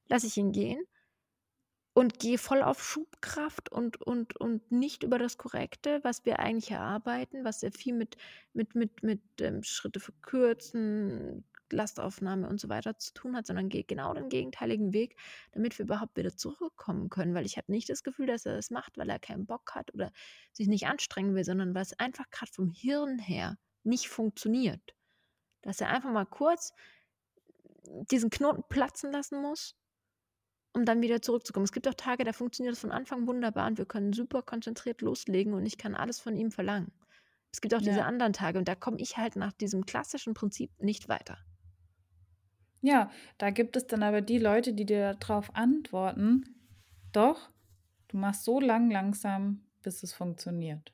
lasse 0.08 0.26
ich 0.26 0.36
ihn 0.36 0.52
gehen 0.52 0.84
und 1.94 2.18
gehe 2.18 2.38
voll 2.38 2.62
auf 2.62 2.82
Schubkraft 2.82 3.70
und, 3.70 4.00
und, 4.02 4.36
und 4.40 4.72
nicht 4.72 5.04
über 5.04 5.18
das 5.18 5.38
Korrekte, 5.38 6.00
was 6.02 6.24
wir 6.24 6.40
eigentlich 6.40 6.70
erarbeiten, 6.72 7.44
was 7.44 7.60
sehr 7.60 7.72
viel 7.72 7.94
mit, 7.94 8.16
mit, 8.52 8.74
mit, 8.74 9.02
mit 9.04 9.22
ähm, 9.40 9.62
Schritte 9.62 10.00
verkürzen, 10.00 11.44
Lastaufnahme 11.72 12.48
und 12.48 12.60
so 12.60 12.68
weiter 12.68 12.98
zu 12.98 13.12
tun 13.14 13.36
hat, 13.36 13.46
sondern 13.46 13.68
gehe 13.68 13.84
genau 13.84 14.14
den 14.14 14.28
gegenteiligen 14.28 14.92
Weg, 14.92 15.16
damit 15.52 15.78
wir 15.78 15.84
überhaupt 15.84 16.16
wieder 16.16 16.36
zurückkommen 16.36 17.08
können. 17.10 17.34
Weil 17.34 17.46
ich 17.46 17.56
habe 17.56 17.72
nicht 17.72 17.88
das 17.88 18.02
Gefühl, 18.02 18.26
dass 18.26 18.46
er 18.46 18.56
das 18.56 18.70
macht, 18.70 18.98
weil 18.98 19.10
er 19.10 19.18
keinen 19.18 19.46
Bock 19.46 19.74
hat 19.74 19.92
oder 19.94 20.10
sich 20.52 20.68
nicht 20.68 20.86
anstrengen 20.86 21.34
will, 21.34 21.44
sondern 21.44 21.74
weil 21.74 21.82
es 21.82 21.98
einfach 21.98 22.30
gerade 22.30 22.52
vom 22.52 22.70
Hirn 22.70 23.18
her 23.18 23.58
nicht 23.82 24.08
funktioniert. 24.08 24.94
Dass 25.62 25.80
er 25.80 25.90
einfach 25.90 26.12
mal 26.12 26.26
kurz 26.26 26.72
diesen 28.10 28.30
Knoten 28.30 28.62
platzen 28.68 29.12
lassen 29.12 29.40
muss 29.40 29.76
um 30.76 30.84
dann 30.84 31.02
wieder 31.02 31.22
zurückzukommen. 31.22 31.64
Es 31.64 31.72
gibt 31.72 31.86
auch 31.88 31.94
Tage, 31.94 32.24
da 32.24 32.32
funktioniert 32.32 32.74
es 32.74 32.80
von 32.80 32.90
Anfang 32.90 33.26
wunderbar 33.28 33.68
und 33.68 33.78
wir 33.78 33.86
können 33.86 34.12
super 34.12 34.42
konzentriert 34.42 35.02
loslegen 35.02 35.54
und 35.54 35.64
ich 35.66 35.78
kann 35.78 35.94
alles 35.94 36.18
von 36.20 36.36
ihm 36.36 36.50
verlangen. 36.50 36.92
Es 37.52 37.60
gibt 37.60 37.74
auch 37.74 37.80
diese 37.80 38.02
Ja. 38.02 38.04
anderen 38.04 38.32
Tage 38.32 38.58
und 38.58 38.66
da 38.66 38.74
komme 38.74 38.98
ich 38.98 39.16
halt 39.16 39.36
nach 39.36 39.52
diesem 39.52 39.86
klassischen 39.86 40.34
Prinzip 40.34 40.72
nicht 40.80 41.08
weiter. 41.08 41.38
Ja, 42.84 43.10
da 43.38 43.48
gibt 43.48 43.76
es 43.76 43.86
dann 43.86 44.02
aber 44.02 44.20
die 44.20 44.36
Leute, 44.36 44.74
die 44.74 44.84
dir 44.84 45.14
darauf 45.14 45.56
antworten, 45.56 46.44
doch, 47.12 47.48
du 48.08 48.18
machst 48.18 48.44
so 48.44 48.60
lang 48.60 48.90
langsam, 48.90 49.62
bis 49.82 50.02
es 50.02 50.12
funktioniert. 50.12 50.92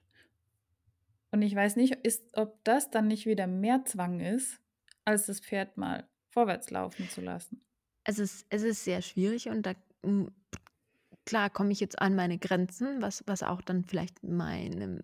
Und 1.32 1.42
ich 1.42 1.52
weiß 1.52 1.74
nicht, 1.74 1.94
ist, 2.04 2.36
ob 2.36 2.62
das 2.62 2.90
dann 2.90 3.08
nicht 3.08 3.26
wieder 3.26 3.48
mehr 3.48 3.84
Zwang 3.86 4.20
ist, 4.20 4.60
als 5.04 5.26
das 5.26 5.40
Pferd 5.40 5.78
mal 5.78 6.08
vorwärts 6.28 6.70
laufen 6.70 7.08
zu 7.08 7.22
lassen. 7.22 7.60
Es 8.04 8.20
ist, 8.20 8.46
es 8.50 8.62
ist 8.62 8.84
sehr 8.84 9.02
schwierig 9.02 9.48
und 9.48 9.66
da 9.66 9.74
klar 11.24 11.50
komme 11.50 11.72
ich 11.72 11.80
jetzt 11.80 12.00
an 12.00 12.14
meine 12.14 12.38
Grenzen, 12.38 13.02
was, 13.02 13.24
was 13.26 13.42
auch 13.42 13.62
dann 13.62 13.82
vielleicht 13.82 14.22
meinem, 14.22 15.02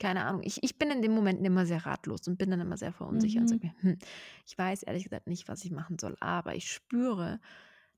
keine 0.00 0.24
Ahnung, 0.26 0.42
ich, 0.44 0.62
ich 0.64 0.78
bin 0.78 0.90
in 0.90 1.02
den 1.02 1.12
Momenten 1.12 1.44
immer 1.44 1.66
sehr 1.66 1.86
ratlos 1.86 2.26
und 2.28 2.38
bin 2.38 2.50
dann 2.50 2.60
immer 2.60 2.76
sehr 2.78 2.92
verunsichert 2.92 3.42
und 3.42 3.48
Mhm. 3.48 3.60
sage 3.60 3.66
mir, 3.68 3.74
hm, 3.82 3.98
ich 4.46 4.58
weiß 4.58 4.82
ehrlich 4.84 5.04
gesagt 5.04 5.26
nicht, 5.28 5.48
was 5.48 5.64
ich 5.64 5.70
machen 5.70 5.98
soll, 6.00 6.16
aber 6.20 6.54
ich 6.56 6.70
spüre, 6.72 7.40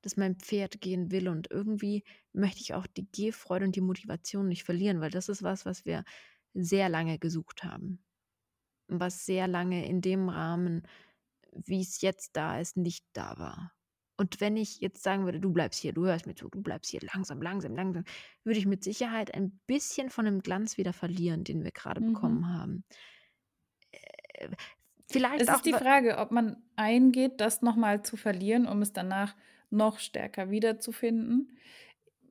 dass 0.02 0.16
mein 0.16 0.36
Pferd 0.36 0.80
gehen 0.80 1.10
will 1.12 1.28
und 1.28 1.50
irgendwie 1.50 2.04
möchte 2.32 2.60
ich 2.60 2.74
auch 2.74 2.86
die 2.86 3.08
Gehfreude 3.10 3.64
und 3.66 3.76
die 3.76 3.80
Motivation 3.80 4.48
nicht 4.48 4.64
verlieren, 4.64 5.00
weil 5.00 5.10
das 5.10 5.28
ist 5.28 5.42
was, 5.42 5.64
was 5.66 5.84
wir 5.86 6.04
sehr 6.54 6.88
lange 6.88 7.18
gesucht 7.18 7.64
haben. 7.64 8.04
Und 8.88 9.00
was 9.00 9.26
sehr 9.26 9.48
lange 9.48 9.86
in 9.86 10.00
dem 10.00 10.28
Rahmen, 10.28 10.82
wie 11.52 11.82
es 11.82 12.00
jetzt 12.02 12.36
da 12.36 12.60
ist, 12.60 12.76
nicht 12.76 13.06
da 13.14 13.38
war. 13.38 13.72
Und 14.22 14.40
wenn 14.40 14.56
ich 14.56 14.80
jetzt 14.80 15.02
sagen 15.02 15.24
würde, 15.24 15.40
du 15.40 15.52
bleibst 15.52 15.80
hier, 15.80 15.92
du 15.92 16.06
hörst 16.06 16.26
mir 16.26 16.34
zu, 16.36 16.48
du 16.48 16.62
bleibst 16.62 16.92
hier 16.92 17.00
langsam, 17.12 17.42
langsam, 17.42 17.74
langsam, 17.74 18.04
würde 18.44 18.58
ich 18.60 18.66
mit 18.66 18.84
Sicherheit 18.84 19.34
ein 19.34 19.60
bisschen 19.66 20.10
von 20.10 20.24
dem 20.26 20.42
Glanz 20.42 20.76
wieder 20.78 20.92
verlieren, 20.92 21.42
den 21.44 21.64
wir 21.64 21.72
gerade 21.72 22.00
Mhm. 22.00 22.02
bekommen 22.02 22.48
haben. 22.48 22.84
Äh, 24.34 24.48
Vielleicht 25.10 25.44
Es 25.44 25.50
auch. 25.50 25.60
ist 25.60 25.66
die 25.66 25.74
Frage, 25.74 26.18
ob 26.18 26.30
man 26.30 26.56
eingeht, 26.76 27.40
das 27.40 27.62
nochmal 27.62 28.02
zu 28.02 28.16
verlieren, 28.16 28.66
um 28.66 28.82
es 28.82 28.92
danach 28.92 29.34
noch 29.70 29.98
stärker 29.98 30.50
wiederzufinden. 30.50 31.58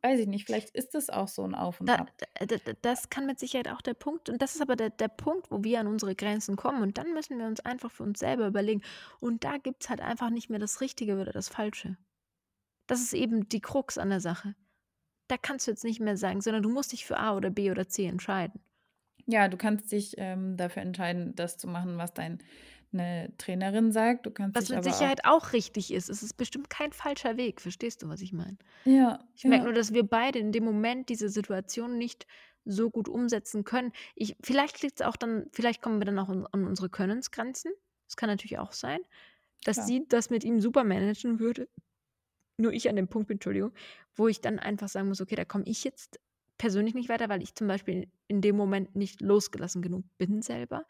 Weiß 0.03 0.19
ich 0.19 0.27
nicht, 0.27 0.45
vielleicht 0.45 0.71
ist 0.71 0.95
es 0.95 1.09
auch 1.09 1.27
so 1.27 1.43
ein 1.43 1.53
Auf 1.53 1.79
und 1.79 1.87
Da, 1.87 1.95
Ab. 1.95 2.11
da, 2.17 2.45
da, 2.57 2.73
das 2.81 3.09
kann 3.09 3.27
mit 3.27 3.39
Sicherheit 3.39 3.67
auch 3.67 3.81
der 3.81 3.93
Punkt, 3.93 4.29
und 4.29 4.41
das 4.41 4.55
ist 4.55 4.61
aber 4.61 4.75
der, 4.75 4.89
der 4.89 5.07
Punkt, 5.09 5.51
wo 5.51 5.63
wir 5.63 5.79
an 5.79 5.87
unsere 5.87 6.15
Grenzen 6.15 6.55
kommen. 6.55 6.81
Und 6.81 6.97
dann 6.97 7.13
müssen 7.13 7.37
wir 7.37 7.45
uns 7.45 7.59
einfach 7.59 7.91
für 7.91 8.03
uns 8.03 8.19
selber 8.19 8.47
überlegen. 8.47 8.81
Und 9.19 9.43
da 9.43 9.57
gibt 9.57 9.83
es 9.83 9.89
halt 9.89 10.01
einfach 10.01 10.29
nicht 10.31 10.49
mehr 10.49 10.59
das 10.59 10.81
Richtige 10.81 11.19
oder 11.19 11.31
das 11.31 11.49
Falsche. 11.49 11.97
Das 12.87 13.01
ist 13.01 13.13
eben 13.13 13.49
die 13.49 13.61
Krux 13.61 13.97
an 13.97 14.09
der 14.09 14.21
Sache. 14.21 14.55
Da 15.27 15.37
kannst 15.37 15.67
du 15.67 15.71
jetzt 15.71 15.83
nicht 15.83 15.99
mehr 15.99 16.17
sagen, 16.17 16.41
sondern 16.41 16.63
du 16.63 16.69
musst 16.69 16.91
dich 16.91 17.05
für 17.05 17.17
A 17.17 17.35
oder 17.35 17.49
B 17.49 17.71
oder 17.71 17.87
C 17.87 18.05
entscheiden. 18.05 18.61
Ja, 19.27 19.47
du 19.47 19.57
kannst 19.57 19.91
dich 19.91 20.15
ähm, 20.17 20.57
dafür 20.57 20.81
entscheiden, 20.81 21.35
das 21.35 21.57
zu 21.57 21.67
machen, 21.67 21.97
was 21.97 22.13
deine 22.91 23.36
Trainerin 23.38 23.91
sagt. 23.91 24.25
Du 24.25 24.32
kannst 24.32 24.56
Was 24.56 24.69
mit 24.69 24.84
Sicherheit 24.84 25.25
auch 25.25 25.54
richtig 25.54 25.91
ist. 25.93 26.10
Es 26.10 26.23
ist 26.23 26.34
bestimmt 26.36 26.69
kein 26.69 26.91
falscher 26.91 27.38
Weg. 27.38 27.62
Verstehst 27.62 28.01
du, 28.04 28.10
was 28.10 28.21
ich 28.21 28.34
meine? 28.34 28.58
auch. 28.82 28.86
Ja, 28.86 29.19
Ich 29.36 29.43
merke 29.43 29.63
ja. 29.63 29.65
nur, 29.65 29.73
dass 29.73 29.93
wir 29.93 30.04
beide 30.04 30.39
in 30.39 30.51
dem 30.51 30.63
Moment 30.63 31.10
diese 31.10 31.30
Situation 31.30 31.97
nicht 31.97 32.25
so 32.65 32.89
gut 32.89 33.10
umsetzen 33.10 33.63
können. 33.63 33.91
Ich, 34.15 34.36
vielleicht 34.41 34.82
liegt 34.82 34.99
es 35.01 35.06
auch 35.06 35.15
dann, 35.15 35.47
vielleicht 35.51 35.82
kommen 35.82 35.99
wir 35.99 36.06
dann 36.06 36.19
auch 36.19 36.30
an, 36.30 36.45
an 36.51 36.67
unsere 36.67 36.89
Könnensgrenzen. 36.89 37.71
Das 38.08 38.17
kann 38.17 38.30
natürlich 38.30 38.60
auch 38.60 38.71
sein, 38.71 38.99
dass 39.63 39.77
Klar. 39.77 39.88
sie 39.88 40.06
das 40.08 40.30
mit 40.30 40.43
ihm 40.43 40.60
super 40.62 40.84
managen 40.84 41.39
würde. 41.39 41.67
Nur 42.58 42.73
ich 42.73 42.89
an 42.89 42.95
dem 42.95 43.08
Punkt 43.08 43.27
bin, 43.30 43.36
Entschuldigung, 43.36 43.71
wo 44.15 44.27
ich 44.27 44.41
dann 44.41 44.60
einfach 44.60 44.89
sagen 44.89 45.08
muss, 45.08 45.21
okay, 45.21 45.36
da 45.36 45.45
komme 45.45 45.63
ich 45.65 45.84
jetzt 45.84 46.19
persönlich 46.58 46.93
nicht 46.93 47.10
weiter, 47.10 47.30
weil 47.30 47.41
ich 47.41 47.56
zum 47.56 47.67
Beispiel 47.67 48.08
in 48.27 48.41
dem 48.41 48.56
Moment 48.56 48.95
nicht 48.95 49.21
losgelassen 49.21 49.82
genug 49.82 50.04
bin 50.19 50.43
selber, 50.43 50.86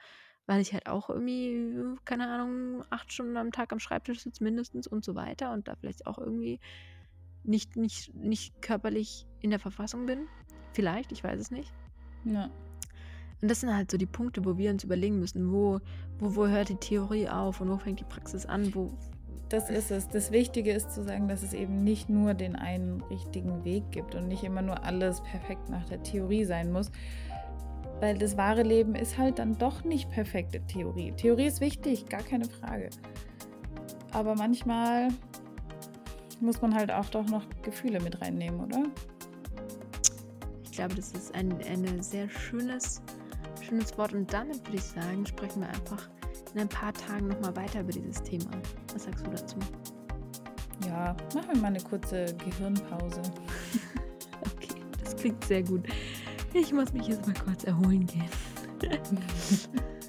weil 0.52 0.60
ich 0.60 0.74
halt 0.74 0.88
auch 0.88 1.10
irgendwie, 1.10 1.96
keine 2.04 2.28
Ahnung, 2.28 2.84
acht 2.90 3.14
Stunden 3.14 3.38
am 3.38 3.54
Tag 3.54 3.72
am 3.72 3.80
Schreibtisch 3.80 4.20
sitze 4.20 4.44
mindestens 4.44 4.86
und 4.86 5.06
so 5.06 5.16
weiter 5.16 5.54
und 5.54 5.70
da 5.70 5.76
vielleicht 5.76 6.06
auch 6.06 6.18
irgendwie 6.18 6.60
nicht, 7.46 7.78
nicht, 7.78 8.14
nicht 8.14 8.62
körperlich 8.62 9.26
in 9.40 9.52
der 9.52 9.60
Verfassung 9.60 10.06
bin. 10.08 10.28
Vielleicht, 10.74 11.14
ich 11.14 11.24
weiß 11.24 11.40
es 11.40 11.52
nicht. 11.52 11.72
Ja. 12.26 12.50
Und 13.42 13.50
das 13.50 13.62
sind 13.62 13.74
halt 13.74 13.90
so 13.90 13.98
die 13.98 14.06
Punkte, 14.06 14.44
wo 14.44 14.58
wir 14.58 14.72
uns 14.72 14.84
überlegen 14.84 15.20
müssen, 15.20 15.54
wo, 15.54 15.80
wo, 16.20 16.36
wo 16.36 16.48
hört 16.48 16.68
die 16.68 16.76
Theorie 16.76 17.30
auf 17.30 17.62
und 17.62 17.70
wo 17.70 17.78
fängt 17.78 18.02
die 18.02 18.04
Praxis 18.04 18.46
an, 18.46 18.76
wo, 18.76 18.92
Das 19.48 19.70
ist 19.70 19.90
es. 19.90 20.10
Das 20.10 20.34
Wichtige 20.34 20.74
ist 20.74 20.92
zu 20.92 21.02
sagen, 21.02 21.30
dass 21.30 21.44
es 21.44 21.54
eben 21.54 21.82
nicht 21.86 22.10
nur 22.10 22.34
den 22.34 22.58
einen 22.58 23.00
richtigen 23.04 23.64
Weg 23.64 23.90
gibt 23.92 24.16
und 24.16 24.28
nicht 24.28 24.44
immer 24.44 24.62
nur 24.62 24.84
alles 24.84 25.22
perfekt 25.22 25.70
nach 25.70 25.86
der 25.86 26.04
Theorie 26.04 26.44
sein 26.44 26.74
muss. 26.74 26.92
Weil 28.02 28.18
das 28.18 28.36
wahre 28.36 28.64
Leben 28.64 28.96
ist 28.96 29.20
halt 29.20 29.38
dann 29.38 29.56
doch 29.60 29.84
nicht 29.84 30.10
perfekte 30.10 30.60
Theorie. 30.66 31.12
Theorie 31.12 31.46
ist 31.46 31.62
wichtig, 31.62 32.08
gar 32.08 32.24
keine 32.24 32.46
Frage. 32.46 32.90
Aber 34.12 34.34
manchmal 34.34 35.10
muss 36.40 36.60
man 36.64 36.74
halt 36.74 36.92
auch 36.92 37.06
doch 37.06 37.28
noch 37.28 37.46
Gefühle 37.62 38.00
mit 38.00 38.20
reinnehmen, 38.20 38.60
oder? 38.60 38.86
Ich 40.64 40.72
glaube, 40.72 40.96
das 40.96 41.12
ist 41.12 41.36
ein, 41.36 41.54
ein 41.70 42.02
sehr 42.02 42.28
schönes, 42.28 43.04
schönes 43.62 43.96
Wort. 44.00 44.14
Und 44.14 44.34
damit 44.34 44.66
würde 44.66 44.78
ich 44.78 44.84
sagen, 44.84 45.24
sprechen 45.28 45.62
wir 45.62 45.70
einfach 45.70 46.10
in 46.56 46.62
ein 46.62 46.70
paar 46.70 46.94
Tagen 46.94 47.28
nochmal 47.28 47.56
weiter 47.56 47.82
über 47.82 47.92
dieses 47.92 48.24
Thema. 48.24 48.50
Was 48.94 49.04
sagst 49.04 49.28
du 49.28 49.30
dazu? 49.30 49.58
Ja, 50.88 51.16
machen 51.36 51.50
wir 51.54 51.62
mal 51.62 51.68
eine 51.68 51.82
kurze 51.82 52.26
Gehirnpause. 52.44 53.22
Okay, 54.44 54.82
das 55.04 55.16
klingt 55.16 55.44
sehr 55.46 55.62
gut. 55.62 55.86
Ich 56.54 56.74
muss 56.74 56.92
mich 56.94 57.08
jetzt 57.08 57.26
mal 57.26 57.36
kurz 57.46 57.64
erholen 57.64 58.06
gehen. 58.06 58.30